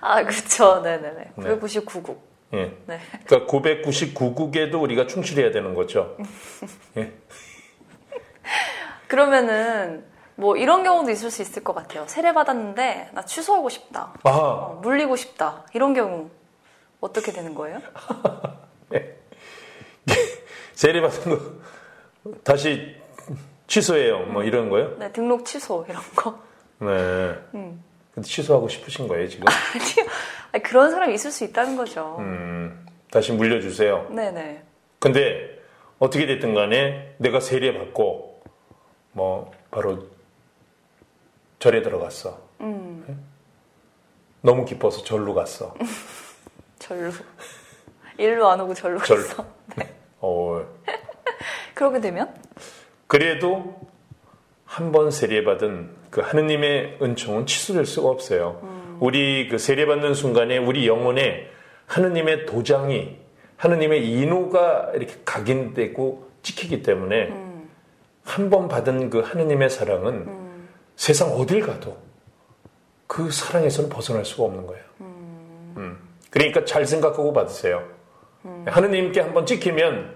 아, 0.00 0.22
그렇죠. 0.22 0.80
네네네. 0.82 1.32
네. 1.34 1.56
999국. 1.58 2.18
예. 2.54 2.76
네. 2.86 3.00
그러니까 3.26 3.52
999국에도 3.52 4.80
우리가 4.80 5.06
충실해야 5.06 5.50
되는 5.50 5.74
거죠. 5.74 6.16
예. 6.96 7.12
그러면은 9.08 10.04
뭐 10.36 10.56
이런 10.56 10.84
경우도 10.84 11.10
있을 11.10 11.30
수 11.30 11.42
있을 11.42 11.64
것 11.64 11.74
같아요. 11.74 12.06
세례 12.06 12.32
받았는데 12.32 13.10
나 13.12 13.22
취소하고 13.24 13.68
싶다. 13.68 14.12
아, 14.22 14.30
어, 14.30 14.80
물리고 14.82 15.16
싶다. 15.16 15.64
이런 15.74 15.94
경우 15.94 16.30
어떻게 17.00 17.32
되는 17.32 17.54
거예요? 17.54 17.80
세례 20.74 21.00
받은 21.00 21.36
거 21.36 21.40
다시 22.44 22.96
취소해요. 23.66 24.26
뭐 24.26 24.44
이런 24.44 24.68
거요? 24.68 24.96
네, 24.98 25.10
등록 25.10 25.44
취소 25.46 25.84
이런 25.88 26.02
거. 26.14 26.38
네. 26.80 26.86
음. 27.54 27.82
근데 28.14 28.28
취소하고 28.28 28.68
싶으신 28.68 29.08
거예요, 29.08 29.26
지금? 29.26 29.46
아니요. 29.48 30.10
아니, 30.52 30.62
그런 30.62 30.90
사람이 30.90 31.14
있을 31.14 31.30
수 31.30 31.44
있다는 31.44 31.76
거죠. 31.76 32.16
음, 32.18 32.86
다시 33.10 33.32
물려주세요. 33.32 34.08
네네. 34.10 34.62
근데 34.98 35.58
어떻게 35.98 36.26
됐든 36.26 36.54
간에 36.54 37.14
내가 37.18 37.40
세례 37.40 37.76
받고 37.76 38.42
뭐 39.12 39.50
바로 39.70 40.06
절에 41.66 41.82
들어갔어. 41.82 42.38
음, 42.60 43.26
너무 44.40 44.64
기뻐서 44.64 45.02
절로 45.02 45.34
갔어. 45.34 45.74
절로. 46.78 47.10
일로 48.18 48.48
안 48.48 48.60
오고 48.60 48.72
절로 48.74 49.00
절. 49.02 49.16
갔어. 49.16 49.44
어, 50.20 50.64
그러게 51.74 52.00
되면? 52.00 52.32
그래도 53.08 53.80
한 54.64 54.92
번 54.92 55.10
세례 55.10 55.42
받은 55.42 55.90
그 56.10 56.20
하느님의 56.20 56.98
은총은 57.02 57.46
취소될 57.46 57.84
수가 57.84 58.10
없어요. 58.10 58.62
우리 59.00 59.48
그 59.48 59.58
세례 59.58 59.86
받는 59.86 60.14
순간에 60.14 60.58
우리 60.58 60.86
영혼에 60.86 61.48
하느님의 61.86 62.46
도장이 62.46 63.18
하느님의 63.56 64.08
인호가 64.08 64.92
이렇게 64.94 65.14
각인되고 65.24 66.30
찍히기 66.42 66.84
때문에 66.84 67.32
한번 68.24 68.68
받은 68.68 69.10
그 69.10 69.18
하느님의 69.18 69.68
사랑은 69.68 70.45
세상 70.96 71.28
어딜 71.28 71.60
가도 71.60 71.96
그 73.06 73.30
사랑에서는 73.30 73.88
벗어날 73.90 74.24
수가 74.24 74.44
없는 74.44 74.66
거예요. 74.66 74.84
음. 75.00 75.98
그러니까 76.30 76.64
잘 76.64 76.84
생각하고 76.86 77.32
받으세요. 77.32 77.82
하느님께 78.66 79.20
한번 79.20 79.46
찍히면 79.46 80.14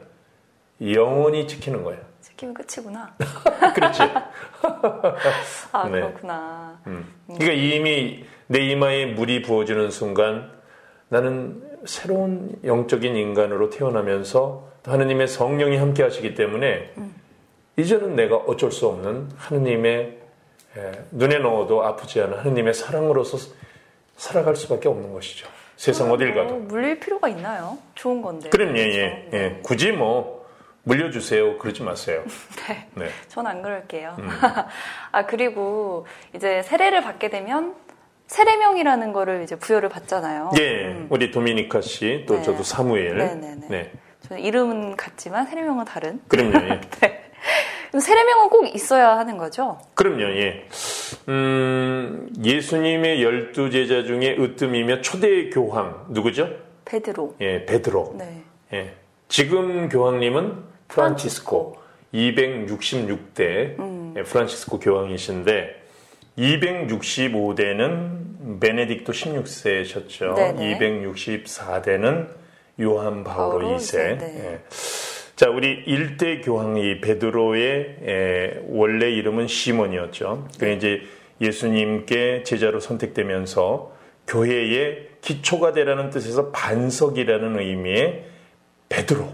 영원히 0.92 1.46
찍히는 1.46 1.82
거예요. 1.82 2.00
시키면 2.20 2.54
끝이구나. 2.54 3.14
그렇지. 3.74 4.02
아, 5.72 5.84
네. 5.84 6.00
그렇구나. 6.00 6.80
그러니까 7.26 7.52
이미 7.52 8.24
내 8.46 8.60
이마에 8.66 9.06
물이 9.06 9.42
부어지는 9.42 9.90
순간 9.90 10.50
나는 11.08 11.62
새로운 11.86 12.56
영적인 12.64 13.16
인간으로 13.16 13.70
태어나면서 13.70 14.68
하느님의 14.84 15.28
성령이 15.28 15.76
함께 15.76 16.02
하시기 16.02 16.34
때문에 16.34 16.92
이제는 17.76 18.16
내가 18.16 18.36
어쩔 18.36 18.70
수 18.72 18.86
없는 18.88 19.30
하느님의 19.36 19.94
에, 19.94 20.19
눈에 21.10 21.38
넣어도 21.38 21.84
아프지 21.84 22.20
않은 22.22 22.38
하느님의 22.38 22.74
사랑으로서 22.74 23.38
살아갈 24.16 24.54
수밖에 24.56 24.88
없는 24.88 25.12
것이죠. 25.12 25.48
세상 25.76 26.10
어딜 26.12 26.32
뭐 26.34 26.42
가도. 26.44 26.56
물릴 26.56 27.00
필요가 27.00 27.28
있나요? 27.28 27.78
좋은 27.94 28.20
건데. 28.22 28.50
그럼 28.50 28.76
예, 28.76 28.82
그렇죠? 28.82 28.98
예, 28.98 29.28
예. 29.32 29.60
굳이 29.62 29.92
뭐 29.92 30.46
물려주세요. 30.82 31.58
그러지 31.58 31.82
마세요. 31.82 32.22
네. 32.68 32.86
네. 32.94 33.08
전 33.28 33.46
안 33.46 33.62
그럴게요. 33.62 34.16
음. 34.18 34.28
아, 35.12 35.26
그리고 35.26 36.06
이제 36.34 36.62
세례를 36.62 37.00
받게 37.02 37.30
되면 37.30 37.74
세례명이라는 38.26 39.12
거를 39.12 39.42
이제 39.42 39.56
부여를 39.56 39.88
받잖아요. 39.88 40.50
예, 40.60 40.84
음. 40.86 41.06
우리 41.10 41.30
도미니카 41.30 41.80
씨, 41.80 42.24
또 42.28 42.36
네. 42.36 42.42
저도 42.42 42.62
사무엘. 42.62 43.16
네네네. 43.16 43.66
네. 43.68 43.92
저는 44.28 44.42
이름은 44.42 44.96
같지만 44.96 45.46
세례명은 45.46 45.84
다른. 45.86 46.20
그럼요, 46.28 46.56
예. 46.56 46.60
그럼 46.60 46.80
세례명은 47.98 48.48
꼭 48.50 48.72
있어야 48.74 49.16
하는 49.18 49.36
거죠? 49.36 49.78
그럼요, 49.94 50.22
예. 50.22 50.66
음, 51.28 52.28
예수님의 52.42 53.22
열두 53.22 53.70
제자 53.70 54.04
중에 54.04 54.36
으뜸이며 54.38 55.00
초대 55.00 55.50
교황, 55.50 56.06
누구죠? 56.08 56.48
베드로. 56.84 57.36
예, 57.40 57.64
베드로. 57.66 58.14
네. 58.18 58.42
예. 58.72 58.94
지금 59.28 59.88
교황님은 59.88 60.54
프란치스코, 60.88 61.76
266대 62.14 63.78
음. 63.78 64.14
예, 64.16 64.22
프란치스코 64.22 64.78
교황이신데, 64.78 65.80
265대는 66.38 68.60
베네딕토 68.60 69.10
16세셨죠. 69.10 70.34
네네. 70.34 70.78
264대는 70.78 72.28
요한 72.80 73.24
바오로 73.24 73.58
바오로 73.58 73.76
2세. 73.76 73.76
이세, 73.76 74.18
네. 74.18 74.34
예. 74.38 74.60
자, 75.40 75.48
우리 75.48 75.82
일대 75.86 76.42
교황이 76.42 77.00
베드로의 77.00 77.96
에, 78.06 78.60
원래 78.68 79.10
이름은 79.10 79.46
시몬이었죠. 79.46 80.46
그래 80.58 80.74
이제 80.74 81.00
예수님께 81.40 82.42
제자로 82.42 82.78
선택되면서 82.78 83.90
교회의 84.26 85.08
기초가 85.22 85.72
되라는 85.72 86.10
뜻에서 86.10 86.50
반석이라는 86.50 87.58
의미의 87.58 88.24
베드로 88.90 89.28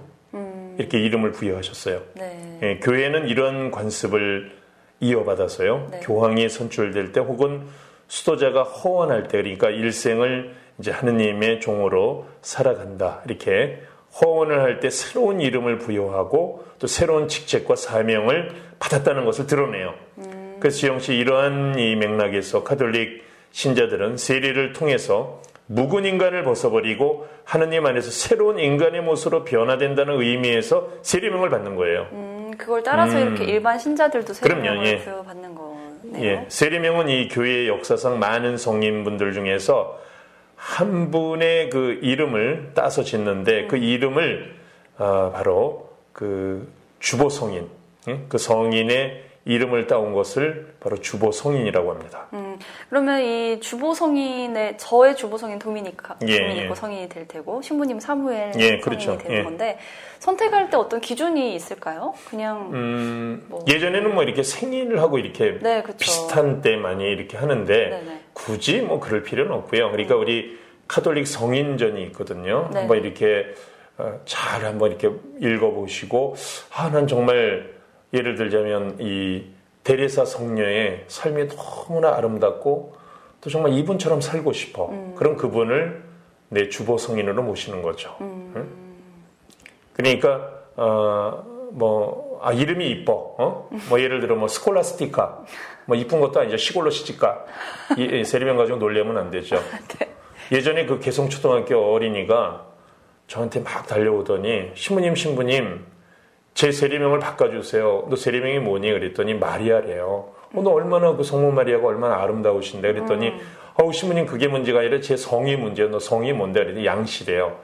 이렇게 0.79 1.01
이름을 1.01 1.33
부여하셨어요. 1.33 2.01
네. 2.15 2.59
예, 2.63 2.79
교회는 2.79 3.27
이런 3.27 3.73
관습을 3.73 4.53
이어받아서요. 5.01 5.89
네. 5.91 6.01
교황이 6.05 6.49
선출될 6.49 7.11
때 7.11 7.19
혹은 7.19 7.63
수도자가 8.07 8.63
허원할 8.63 9.27
때 9.27 9.39
그러니까 9.43 9.71
일생을 9.71 10.55
이제 10.79 10.93
하느님의 10.93 11.59
종으로 11.59 12.29
살아간다. 12.43 13.23
이렇게 13.27 13.81
허원을 14.21 14.61
할 14.63 14.81
때 14.81 14.91
새로운 14.91 15.41
이름을 15.41 15.79
부여하고 15.79 16.65
또 16.79 16.87
새로운 16.87 17.29
직책과 17.29 17.77
사명을 17.77 18.51
받았다는 18.79 19.25
것을 19.25 19.47
드러내요. 19.47 19.95
그래서 20.61 20.79
지영 20.79 21.01
씨 21.01 21.15
이러한 21.15 21.79
이 21.79 21.97
맥락에서 21.97 22.65
카톨릭 22.65 23.25
신자들은 23.53 24.17
세례를 24.17 24.73
통해서 24.73 25.41
묵은 25.67 26.05
인간을 26.05 26.45
벗어버리고 26.45 27.27
하느님 27.45 27.87
안에서 27.87 28.11
새로운 28.11 28.59
인간의 28.59 29.03
모습으로 29.03 29.45
변화된다는 29.45 30.21
의미에서 30.21 30.89
세례명을 31.03 31.51
받는 31.51 31.75
거예요. 31.77 32.07
음, 32.13 32.53
그걸 32.57 32.83
따라서 32.83 33.17
음. 33.19 33.23
이렇게 33.27 33.45
일반 33.45 33.79
신자들도 33.79 34.33
세례명을 34.33 34.87
예. 34.87 34.99
부여받는 34.99 35.55
거네요. 35.55 36.25
예, 36.25 36.45
세례명은 36.49 37.09
이 37.09 37.29
교회의 37.29 37.69
역사상 37.69 38.19
많은 38.19 38.57
성인분들 38.57 39.33
중에서 39.33 39.99
한 40.57 41.11
분의 41.11 41.71
그 41.71 41.99
이름을 42.03 42.73
따서 42.75 43.03
짓는데 43.05 43.67
그 43.67 43.77
이름을 43.77 44.57
아, 44.99 45.31
바로 45.33 45.91
그 46.13 46.73
주보 46.99 47.29
성인, 47.29 47.69
예? 48.09 48.21
그 48.29 48.39
성인의 48.39 49.25
이름을 49.45 49.87
따온 49.87 50.13
것을 50.13 50.75
바로 50.81 51.01
주보 51.01 51.31
성인이라고 51.31 51.91
합니다. 51.93 52.27
음, 52.33 52.59
그러면 52.89 53.23
이 53.23 53.61
주보 53.61 53.95
성인의 53.95 54.77
저의 54.77 55.15
주보 55.15 55.39
성인 55.39 55.61
도미니카 55.61 56.17
예, 56.27 56.39
도미니코 56.39 56.71
예. 56.71 56.75
성인이 56.75 57.09
될 57.09 57.29
테고 57.29 57.63
신부님 57.63 58.01
사무엘 58.01 58.49
예, 58.57 58.61
성인이 58.61 58.81
그렇죠. 58.81 59.19
되는 59.19 59.39
예. 59.39 59.43
건데 59.45 59.79
선택할 60.19 60.71
때 60.71 60.77
어떤 60.77 61.01
기준이 61.01 61.55
있을까요? 61.55 62.15
그냥 62.29 62.71
음, 62.73 63.47
뭐. 63.49 63.65
예전에는 63.69 64.15
뭐 64.15 64.25
이렇게 64.25 64.43
생일을 64.43 65.01
하고 65.01 65.19
이렇게 65.19 65.61
네, 65.61 65.83
그렇죠. 65.83 65.99
비슷한 65.99 66.61
때 66.61 66.77
많이 66.77 67.05
이렇게 67.05 67.37
하는데 67.37 67.73
네네. 67.73 68.21
굳이 68.47 68.81
뭐 68.81 69.01
그럴 69.01 69.25
필요는 69.25 69.51
없고요. 69.51 69.91
그러니까 69.91 70.15
우리 70.15 70.57
카톨릭 70.87 71.27
성인전이 71.27 72.01
있거든요. 72.05 72.71
네. 72.73 72.79
한번 72.79 72.99
이렇게 72.99 73.45
어, 73.99 74.21
잘 74.25 74.65
한번 74.65 74.93
이렇게 74.93 75.11
읽어보시고 75.41 76.37
아, 76.77 76.89
난 76.91 77.09
정말 77.09 77.75
예를 78.13 78.37
들자면 78.37 78.99
이 79.01 79.47
데레사 79.83 80.25
성녀의 80.25 81.07
삶이 81.09 81.49
너무나 81.49 82.15
아름답고 82.15 82.95
또 83.41 83.51
정말 83.51 83.73
이분처럼 83.73 84.21
살고 84.21 84.53
싶어. 84.53 84.91
음. 84.91 85.15
그럼 85.17 85.37
그분을 85.37 86.05
내 86.49 86.69
주보 86.69 86.99
성인으로 86.99 87.43
모시는 87.43 87.83
거죠. 87.83 88.17
음. 88.21 88.53
응? 88.55 88.69
그러니까 89.93 90.53
어, 90.77 91.45
뭐 91.73 92.41
아, 92.43 92.53
이름이 92.53 92.89
이뻐. 92.91 93.35
어? 93.39 93.69
뭐 93.89 94.01
예를 94.01 94.21
들어 94.21 94.37
뭐 94.37 94.49
스콜라스티카. 94.49 95.45
뭐 95.87 95.97
이쁜 95.97 96.21
것도 96.21 96.41
아니죠. 96.41 96.57
시골로 96.57 96.91
시집가. 96.91 97.45
이, 97.97 98.25
세리명 98.25 98.57
가지고 98.57 98.79
놀려면 98.79 99.19
안 99.19 99.31
되죠. 99.31 99.57
예전에 100.53 100.87
그 100.87 101.01
개성초등학교 101.01 101.93
어린이가 101.93 102.67
저한테 103.27 103.61
막 103.61 103.87
달려오더니 103.87 104.73
신부님 104.75 105.17
신부님 105.17 105.85
제 106.55 106.71
세리명을 106.73 107.19
바꿔주세요. 107.19 108.07
너 108.09 108.17
세리명이 108.17 108.61
뭐니? 108.61 108.91
그랬더니 108.91 109.35
마리아래요. 109.35 110.33
어, 110.55 110.63
너 110.63 110.71
얼마나 110.71 111.15
그 111.17 111.25
성모 111.25 111.51
마리아가 111.51 111.87
얼마나 111.89 112.23
아름다우신데? 112.23 112.93
그랬더니 112.93 113.33
어우 113.75 113.93
신부님 113.93 114.27
그게 114.27 114.49
문제가 114.49 114.81
아니라 114.81 115.01
제 115.01 115.17
성이 115.17 115.57
문제예요. 115.57 115.91
너 115.91 115.99
성이 115.99 116.33
뭔데? 116.33 116.61
그랬더니 116.61 116.87
양씨래요. 116.87 117.59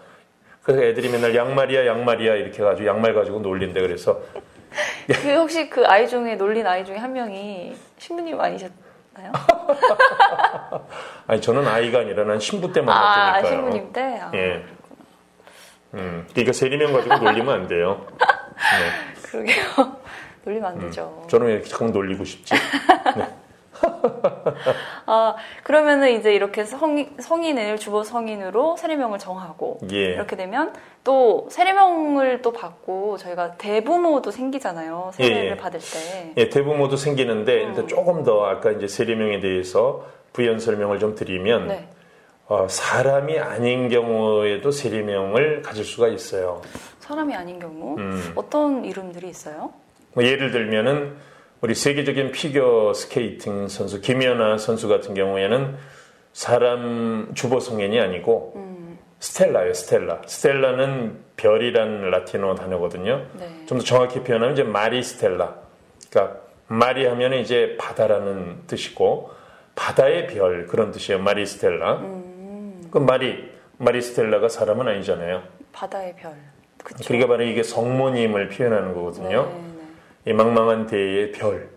그래서 0.63 0.83
애들이 0.83 1.09
맨날 1.09 1.35
양마리아 1.35 1.87
양마리아 1.87 2.35
이렇게 2.35 2.63
해가지고 2.63 2.89
양말 2.89 3.15
가지고 3.15 3.41
놀린대 3.41 3.81
그래서 3.81 4.21
그 5.07 5.35
혹시 5.35 5.69
그 5.69 5.85
아이 5.87 6.09
중에 6.09 6.37
놀린 6.37 6.67
아이 6.67 6.85
중에 6.85 6.97
한 6.97 7.13
명이 7.13 7.77
신부님 7.99 8.41
아니셨나요? 8.41 9.33
아니 11.27 11.41
저는 11.41 11.67
아이가 11.67 12.01
아니라 12.01 12.25
난 12.25 12.39
신부 12.39 12.73
때아 12.73 12.85
만났으니까요. 12.85 13.53
신부님 13.53 13.93
때. 13.93 14.21
아, 14.21 14.31
예. 14.35 14.65
음, 15.95 16.27
그러니까 16.31 16.53
세리명 16.53 16.93
가지고 16.93 17.17
놀리면 17.19 17.55
안 17.55 17.69
돼요. 17.69 18.07
네. 18.19 19.23
그러게요. 19.29 19.97
놀리면 20.45 20.71
안 20.73 20.79
되죠. 20.79 21.25
저는 21.29 21.47
왜 21.49 21.53
이렇게 21.55 21.69
자꾸 21.69 21.87
놀리고 21.91 22.25
싶지? 22.25 22.55
아 25.07 25.37
그러면은 25.63 26.19
이제 26.19 26.35
이렇게 26.35 26.65
성인, 26.65 27.15
성인 27.19 27.59
을 27.59 27.79
주보 27.79 28.05
성인으로 28.05 28.77
세례명을 28.77 29.19
정하고 29.19 29.79
예. 29.93 29.97
이렇게 29.97 30.37
되면 30.37 30.73
또 31.05 31.49
세례명을 31.51 32.43
또 32.43 32.53
받고 32.53 33.19
저희가 33.19 33.57
대부모도 33.57 34.31
생기잖아요. 34.31 35.11
세례를 35.15 35.45
예, 35.45 35.51
예. 35.51 35.57
받을 35.57 35.81
때. 35.81 36.33
예, 36.37 36.49
대부모도 36.49 36.97
생기는데 36.97 37.65
음. 37.65 37.69
일단 37.71 37.89
조금 37.89 38.23
더 38.25 38.45
아까 38.45 38.71
이제 38.71 38.87
세례명에 38.87 39.41
대해서 39.41 40.07
부연 40.33 40.61
설명을 40.61 40.99
좀 40.99 41.15
드리면 41.15 41.69
네. 41.69 41.89
어, 42.49 42.67
사람이 42.69 43.39
아닌 43.39 43.89
경우에도 43.89 44.71
세례명을 44.71 45.63
가질 45.63 45.85
수가 45.85 46.09
있어요. 46.09 46.63
사람이 47.01 47.35
아닌 47.35 47.59
경우 47.59 47.97
음. 47.99 48.33
어떤 48.35 48.85
이름들이 48.85 49.29
있어요? 49.29 49.73
뭐 50.15 50.25
예를 50.25 50.51
들면은 50.51 51.17
우리 51.63 51.77
세계적인 51.77 52.33
피겨 52.33 52.93
스케이팅 52.93 53.69
선수 53.69 54.01
김연아 54.01 54.59
선수 54.59 54.89
같은 54.89 55.15
경우에는 55.15 55.77
사람 56.33 57.31
주보 57.35 57.61
성인이 57.61 58.01
아니고 58.01 58.55
음, 58.57 58.99
스텔라예요, 59.21 59.73
스텔라. 59.73 60.23
Stella는 60.27 61.19
별이라는 61.37 62.11
라틴어 62.11 62.57
단어거든요. 62.57 63.25
네. 63.39 63.49
좀더 63.67 63.85
정확히 63.85 64.25
표현하면 64.25 64.55
이제 64.55 64.65
Maris 64.65 65.05
Stella. 65.05 65.55
그러니까 66.11 66.41
마리 66.67 67.07
하면 67.07 67.35
이제 67.35 67.77
바다라는 67.79 68.67
뜻이고 68.67 69.31
바다의 69.77 70.27
별 70.27 70.67
그런 70.67 70.91
뜻이에요. 70.91 71.23
마리 71.23 71.47
스텔라. 71.47 71.99
음, 71.99 72.89
그 72.91 72.99
마리 72.99 73.49
마리 73.79 74.03
스텔라가 74.03 74.49
사람은 74.49 74.89
아니잖아요. 74.89 75.45
바다의 75.73 76.17
별. 76.17 76.35
그쵸. 76.83 77.05
그러니까 77.07 77.29
바로 77.29 77.45
이게 77.45 77.63
성모님을 77.63 78.49
표현하는 78.49 78.95
거거든요. 78.95 79.45
네, 79.47 79.53
네. 79.53 79.72
이 80.25 80.33
망망한 80.33 80.87
대의 80.87 81.33
별. 81.33 81.69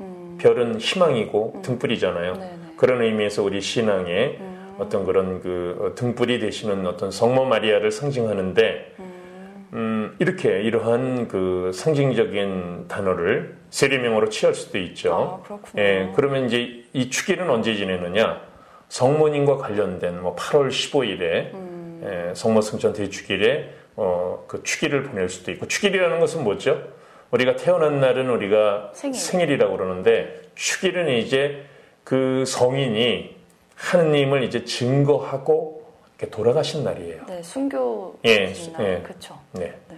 음, 0.00 0.38
별은 0.40 0.80
희망이고 0.80 1.60
등불이잖아요. 1.62 2.32
네, 2.34 2.40
네. 2.40 2.56
그런 2.76 3.02
의미에서 3.02 3.42
우리 3.42 3.60
신앙에 3.60 4.38
음, 4.40 4.76
어떤 4.78 5.04
그런 5.04 5.40
그 5.40 5.76
어, 5.80 5.94
등불이 5.94 6.40
되시는 6.40 6.86
어떤 6.86 7.10
성모 7.10 7.44
마리아를 7.44 7.92
상징하는데 7.92 8.94
음, 8.98 9.68
음, 9.74 10.16
이렇게 10.18 10.62
이러한 10.62 11.28
그 11.28 11.70
상징적인 11.74 12.86
단어를 12.88 13.56
세례명으로 13.70 14.30
취할 14.30 14.54
수도 14.54 14.78
있죠. 14.78 15.42
아. 15.48 15.58
예, 15.78 16.10
그러면 16.16 16.46
이제 16.46 16.84
이 16.92 17.10
축일은 17.10 17.50
언제 17.50 17.74
지내느냐? 17.74 18.40
성모님과 18.88 19.58
관련된 19.58 20.22
뭐 20.22 20.34
8월 20.36 20.68
15일에 20.68 21.52
음, 21.54 22.02
예, 22.04 22.34
성모 22.34 22.62
승천 22.62 22.94
대축일에 22.94 23.70
어, 23.96 24.44
그 24.48 24.62
축일을 24.62 25.04
보낼 25.04 25.28
수도 25.28 25.52
있고 25.52 25.68
축일이라는 25.68 26.18
것은 26.20 26.44
뭐죠? 26.44 26.93
우리가 27.34 27.56
태어난 27.56 27.98
날은 28.00 28.30
우리가 28.30 28.92
생일. 28.94 29.50
이라고 29.50 29.76
그러는데 29.76 30.40
축일은 30.54 31.08
이제 31.18 31.64
그 32.04 32.44
성인이 32.46 33.34
하느님을 33.74 34.44
이제 34.44 34.64
증거하고 34.64 35.82
이렇게 36.16 36.30
돌아가신 36.30 36.84
날이에요. 36.84 37.22
네, 37.26 37.42
순교 37.42 38.20
예, 38.24 38.52
날 38.72 38.86
예. 38.86 39.00
그렇죠. 39.02 39.36
네. 39.52 39.74
네. 39.88 39.96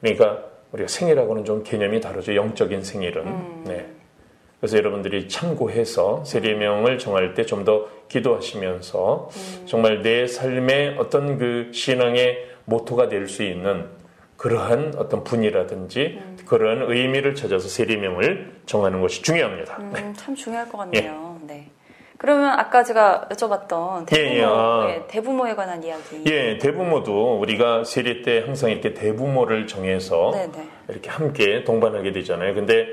그러니까 0.00 0.44
우리가 0.70 0.86
생일하고는 0.86 1.44
좀 1.44 1.64
개념이 1.64 2.00
다르죠. 2.00 2.36
영적인 2.36 2.82
생일은. 2.84 3.26
음. 3.26 3.64
네. 3.66 3.84
그래서 4.60 4.78
여러분들이 4.78 5.28
참고해서 5.28 6.24
세례명을 6.24 6.98
정할 6.98 7.34
때 7.34 7.44
좀 7.44 7.64
더 7.64 7.88
기도하시면서 8.08 9.28
음. 9.34 9.66
정말 9.66 10.02
내 10.02 10.28
삶의 10.28 10.96
어떤 10.98 11.36
그 11.36 11.70
신앙의 11.74 12.46
모토가 12.64 13.08
될 13.08 13.26
수 13.28 13.42
있는 13.42 13.86
그러한 14.36 14.94
어떤 14.96 15.24
분이라든지 15.24 16.18
음. 16.20 16.36
그러한 16.46 16.90
의미를 16.90 17.34
찾아서 17.34 17.68
세례명을 17.68 18.60
정하는 18.66 19.00
것이 19.00 19.22
중요합니다. 19.22 19.78
네. 19.78 20.00
음, 20.00 20.14
참 20.16 20.34
중요할 20.34 20.68
것 20.68 20.78
같네요. 20.78 21.40
네. 21.46 21.68
그러면 22.18 22.58
아까 22.58 22.82
제가 22.82 23.28
여쭤봤던 23.30 24.06
대부모, 24.06 24.30
예, 24.30 24.38
예, 24.38 24.44
아. 24.44 24.86
예, 24.88 25.06
대부모에 25.06 25.54
관한 25.54 25.82
이야기. 25.82 26.22
예, 26.26 26.56
대부모도 26.58 27.38
우리가 27.40 27.84
세례 27.84 28.22
때 28.22 28.42
항상 28.46 28.70
이렇게 28.70 28.94
대부모를 28.94 29.66
정해서 29.66 30.30
네, 30.32 30.50
네. 30.50 30.66
이렇게 30.88 31.10
함께 31.10 31.64
동반하게 31.64 32.12
되잖아요. 32.12 32.54
근데 32.54 32.86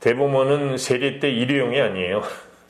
대부모는 0.00 0.78
세례 0.78 1.18
때 1.18 1.30
일회용이 1.30 1.78
아니에요. 1.80 2.22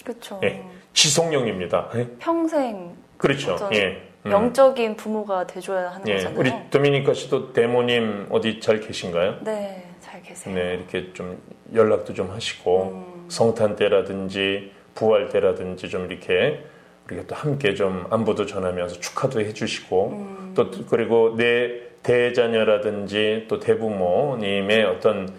그렇죠. 0.04 0.40
예, 0.42 0.64
지속용입니다. 0.92 1.90
예? 1.94 2.08
평생 2.18 2.96
그렇죠. 3.16 3.54
어떤 3.54 3.72
예. 3.74 4.02
음. 4.26 4.32
영적인 4.32 4.96
부모가 4.96 5.46
돼줘야 5.46 5.90
하는 5.90 6.06
예, 6.08 6.14
거잖아요. 6.14 6.38
우리 6.38 6.52
도미니카 6.70 7.14
씨도 7.14 7.52
대모님 7.52 8.26
어디 8.30 8.60
잘 8.60 8.80
계신가요? 8.80 9.38
네, 9.42 9.86
잘 10.00 10.22
계세요. 10.22 10.54
네, 10.54 10.74
이렇게 10.74 11.12
좀 11.12 11.40
연락도 11.74 12.14
좀 12.14 12.30
하시고 12.30 12.82
음. 12.82 13.26
성탄 13.28 13.76
때라든지 13.76 14.72
부활 14.94 15.28
때라든지 15.28 15.88
좀 15.88 16.10
이렇게 16.10 16.64
우리가 17.06 17.24
또 17.28 17.34
함께 17.34 17.74
좀 17.74 18.06
안부도 18.10 18.46
전하면서 18.46 19.00
축하도 19.00 19.40
해주시고 19.40 20.08
음. 20.10 20.52
또 20.54 20.70
그리고 20.88 21.36
내 21.36 21.86
대자녀라든지 22.02 23.46
또 23.48 23.58
대부모님의 23.58 24.84
어떤 24.84 25.32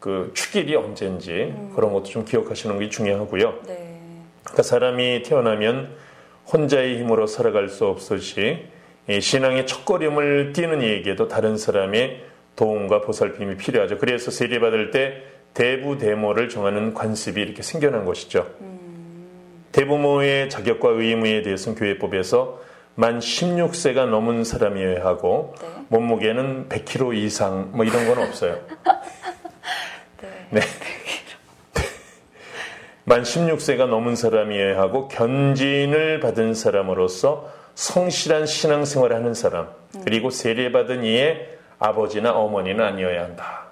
그 0.00 0.32
축일이 0.34 0.74
언제인지 0.74 1.32
음. 1.32 1.72
그런 1.74 1.92
것도 1.92 2.04
좀 2.04 2.24
기억하시는 2.24 2.78
게 2.78 2.88
중요하고요. 2.88 3.54
네. 3.66 4.00
그러니까 4.42 4.62
사람이 4.62 5.22
태어나면 5.22 5.96
혼자의 6.52 6.98
힘으로 6.98 7.26
살아갈 7.26 7.68
수이 7.68 9.20
신앙의 9.20 9.66
첫걸음을 9.66 10.52
뛰는 10.52 10.82
이에게도 10.82 11.28
다른 11.28 11.56
사람의 11.56 12.24
도움과 12.56 13.00
보살핌이 13.02 13.56
필요하죠. 13.56 13.98
그래서 13.98 14.30
세례받을 14.30 14.90
때 14.90 15.22
대부 15.52 15.98
대모를 15.98 16.48
정하는 16.48 16.94
관습이 16.94 17.40
이렇게 17.40 17.62
생겨난 17.62 18.04
것이죠. 18.04 18.46
대부모의 19.72 20.50
자격과 20.50 20.90
의무에 20.90 21.42
대해서는 21.42 21.76
교회법에서 21.76 22.60
만 22.94 23.18
16세가 23.18 24.06
넘은 24.06 24.44
사람이어야 24.44 25.04
하고 25.04 25.54
네. 25.60 25.68
몸무게는 25.88 26.68
100kg 26.68 27.16
이상 27.16 27.72
뭐 27.72 27.84
이런 27.84 28.06
건 28.06 28.18
없어요. 28.24 28.60
네. 30.22 30.46
네. 30.50 30.60
만 33.04 33.22
16세가 33.22 33.86
넘은 33.86 34.16
사람이어야 34.16 34.80
하고 34.80 35.08
견진을 35.08 36.20
받은 36.20 36.54
사람으로서 36.54 37.50
성실한 37.74 38.46
신앙생활을 38.46 39.14
하는 39.14 39.34
사람 39.34 39.68
그리고 40.04 40.30
세례받은 40.30 41.04
이의 41.04 41.58
아버지나 41.78 42.32
어머니는 42.32 42.82
아니어야 42.82 43.24
한다. 43.24 43.64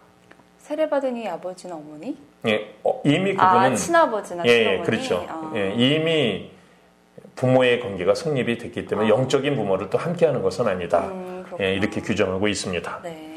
세례받은 0.59 1.17
이 1.17 1.29
아버지나 1.29 1.75
어머니? 1.77 2.17
예, 2.47 2.75
어, 2.85 3.01
이미 3.05 3.35
아, 3.39 3.55
그분은 3.55 3.77
친아버지나 3.77 4.45
예, 4.47 4.59
친어머니. 4.59 4.83
그렇죠. 4.85 5.27
아. 5.29 5.53
예, 5.55 5.73
이미 5.77 6.51
부모의 7.35 7.81
관계가 7.81 8.15
성립이 8.15 8.59
됐기 8.59 8.87
때문에 8.87 9.09
영적인 9.09 9.57
부모를 9.57 9.89
또 9.89 9.97
함께하는 9.97 10.43
것은 10.43 10.67
아니다. 10.67 11.07
음. 11.07 11.45
예, 11.61 11.75
이렇게 11.75 12.01
규정하고 12.01 12.49
있습니다. 12.49 13.01
네. 13.03 13.33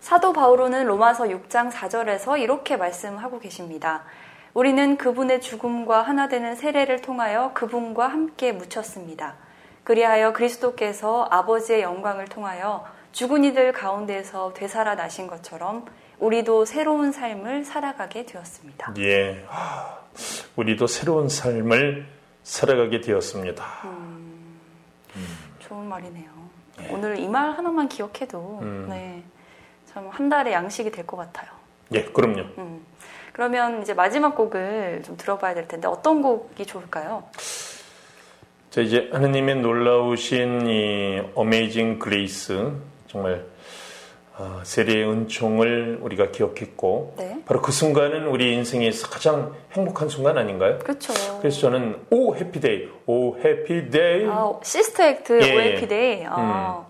사도 0.00 0.32
바오로는 0.32 0.86
로마서 0.86 1.24
6장 1.24 1.70
4절에서 1.70 2.40
이렇게 2.40 2.76
말씀하고 2.76 3.40
계십니다. 3.40 4.04
우리는 4.58 4.96
그분의 4.96 5.40
죽음과 5.40 6.02
하나 6.02 6.26
되는 6.26 6.56
세례를 6.56 7.00
통하여 7.00 7.52
그분과 7.54 8.08
함께 8.08 8.50
묻혔습니다. 8.50 9.36
그리하여 9.84 10.32
그리스도께서 10.32 11.28
아버지의 11.30 11.82
영광을 11.82 12.24
통하여 12.24 12.84
죽은 13.12 13.44
이들 13.44 13.70
가운데서 13.70 14.54
되살아 14.54 14.96
나신 14.96 15.28
것처럼 15.28 15.86
우리도 16.18 16.64
새로운 16.64 17.12
삶을 17.12 17.64
살아가게 17.64 18.26
되었습니다. 18.26 18.94
예, 18.98 19.44
하, 19.46 19.96
우리도 20.56 20.88
새로운 20.88 21.28
삶을 21.28 22.08
살아가게 22.42 23.00
되었습니다. 23.00 23.64
좋은 25.60 25.88
말이네요. 25.88 26.28
오늘 26.90 27.16
이 27.20 27.28
말 27.28 27.52
하나만 27.52 27.88
기억해도 27.88 28.58
음. 28.62 28.86
네, 28.90 29.22
참 29.86 30.08
한 30.10 30.28
달의 30.28 30.52
양식이 30.52 30.90
될 30.90 31.06
것 31.06 31.16
같아요. 31.16 31.48
예, 31.92 32.02
그럼요. 32.06 32.40
음. 32.58 32.84
그러면 33.38 33.82
이제 33.82 33.94
마지막 33.94 34.34
곡을 34.34 35.02
좀 35.04 35.16
들어봐야 35.16 35.54
될 35.54 35.68
텐데 35.68 35.86
어떤 35.86 36.22
곡이 36.22 36.66
좋을까요? 36.66 37.22
자, 38.68 38.80
이제 38.80 39.08
하느님의 39.12 39.60
놀라우신 39.60 40.66
이 40.66 41.22
Amazing 41.36 42.00
Grace 42.00 42.72
정말 43.06 43.46
아, 44.36 44.60
세례의 44.64 45.08
은총을 45.08 46.00
우리가 46.02 46.32
기억했고 46.32 47.14
네. 47.16 47.40
바로 47.46 47.62
그 47.62 47.70
순간은 47.70 48.26
우리 48.26 48.54
인생에서 48.54 49.08
가장 49.08 49.54
행복한 49.70 50.08
순간 50.08 50.36
아닌가요? 50.36 50.80
그렇죠. 50.80 51.12
그래서 51.38 51.60
저는 51.60 52.06
Oh 52.10 52.34
Happy 52.34 52.64
Day, 52.64 52.88
Oh 53.06 53.38
Happy 53.38 53.87
Day. 53.87 54.26
아, 54.26 54.52
Sister 54.64 55.04
Act 55.04 55.40
예, 55.42 55.54
OLP데이. 55.54 56.26
아, 56.26 56.88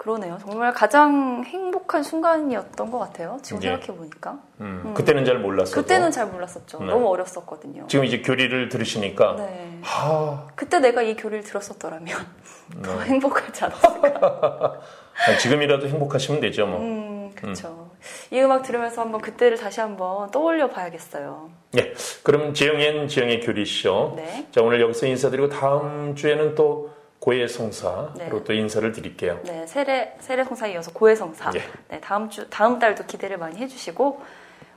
그러네요. 0.00 0.38
정말 0.40 0.72
가장 0.72 1.44
행복한 1.44 2.02
순간이었던 2.02 2.90
것 2.90 2.98
같아요. 2.98 3.38
지금 3.42 3.62
예. 3.62 3.68
생각해 3.68 3.98
보니까. 3.98 4.38
음, 4.62 4.94
그때는 4.96 5.26
잘 5.26 5.38
몰랐어도 5.38 5.78
그때는 5.82 6.10
잘 6.10 6.26
몰랐었죠. 6.28 6.78
네. 6.78 6.86
너무 6.86 7.06
어렸었거든요. 7.08 7.86
지금 7.86 8.06
이제 8.06 8.22
교리를 8.22 8.70
들으시니까 8.70 9.36
네. 9.36 9.78
아, 9.84 10.46
그때 10.54 10.78
내가 10.80 11.02
이 11.02 11.16
교리를 11.16 11.44
들었었더라면 11.44 12.16
더 12.82 12.98
네. 12.98 13.04
행복하지 13.10 13.62
않았을까. 13.62 14.80
아, 15.28 15.36
지금이라도 15.38 15.88
행복하시면 15.88 16.40
되죠, 16.40 16.66
뭐. 16.66 16.80
음, 16.80 17.30
그렇죠. 17.34 17.90
이 18.30 18.40
음악 18.40 18.62
들으면서 18.62 19.02
한번 19.02 19.20
그때를 19.20 19.58
다시 19.58 19.80
한번 19.80 20.30
떠올려 20.30 20.70
봐야겠어요. 20.70 21.50
네, 21.72 21.92
그럼 22.22 22.54
지영 22.54 22.90
and 22.90 23.06
지영의 23.08 23.42
교리쇼. 23.42 24.14
네. 24.16 24.46
자, 24.50 24.62
오늘 24.62 24.80
여기서 24.80 25.06
인사드리고 25.08 25.50
다음 25.50 26.14
주에는 26.14 26.54
또 26.54 26.88
고해 27.20 27.46
성사로 27.46 28.14
네. 28.16 28.30
또 28.44 28.52
인사를 28.52 28.90
드릴게요. 28.92 29.40
네, 29.44 29.66
세례 29.66 30.16
세례 30.20 30.42
성사에 30.42 30.72
이어서 30.72 30.90
고해 30.92 31.14
성사. 31.14 31.52
예. 31.54 31.62
네, 31.88 32.00
다음 32.00 32.30
주 32.30 32.48
다음 32.48 32.78
달도 32.78 33.04
기대를 33.06 33.36
많이 33.36 33.58
해주시고 33.58 34.22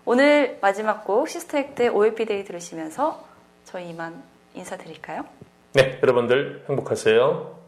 오늘 0.06 0.60
마지막 0.62 1.06
곡 1.06 1.29
시스터 1.29 1.58
액트의 1.58 1.89
OLP 1.89 2.25
데이 2.25 2.43
들으시면서 2.43 3.23
저희 3.63 3.89
이만 3.89 4.21
인사드릴까요? 4.53 5.23
네, 5.73 5.99
여러분들 6.03 6.65
행복하세요. 6.67 7.62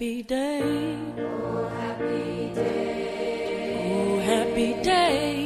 Happy 0.00 0.22
day. 0.22 0.96
Oh 1.18 1.68
happy 1.68 2.54
day. 2.54 3.84
Oh 3.84 4.18
happy 4.20 4.82
day 4.82 5.39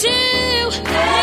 Two. 0.00 1.19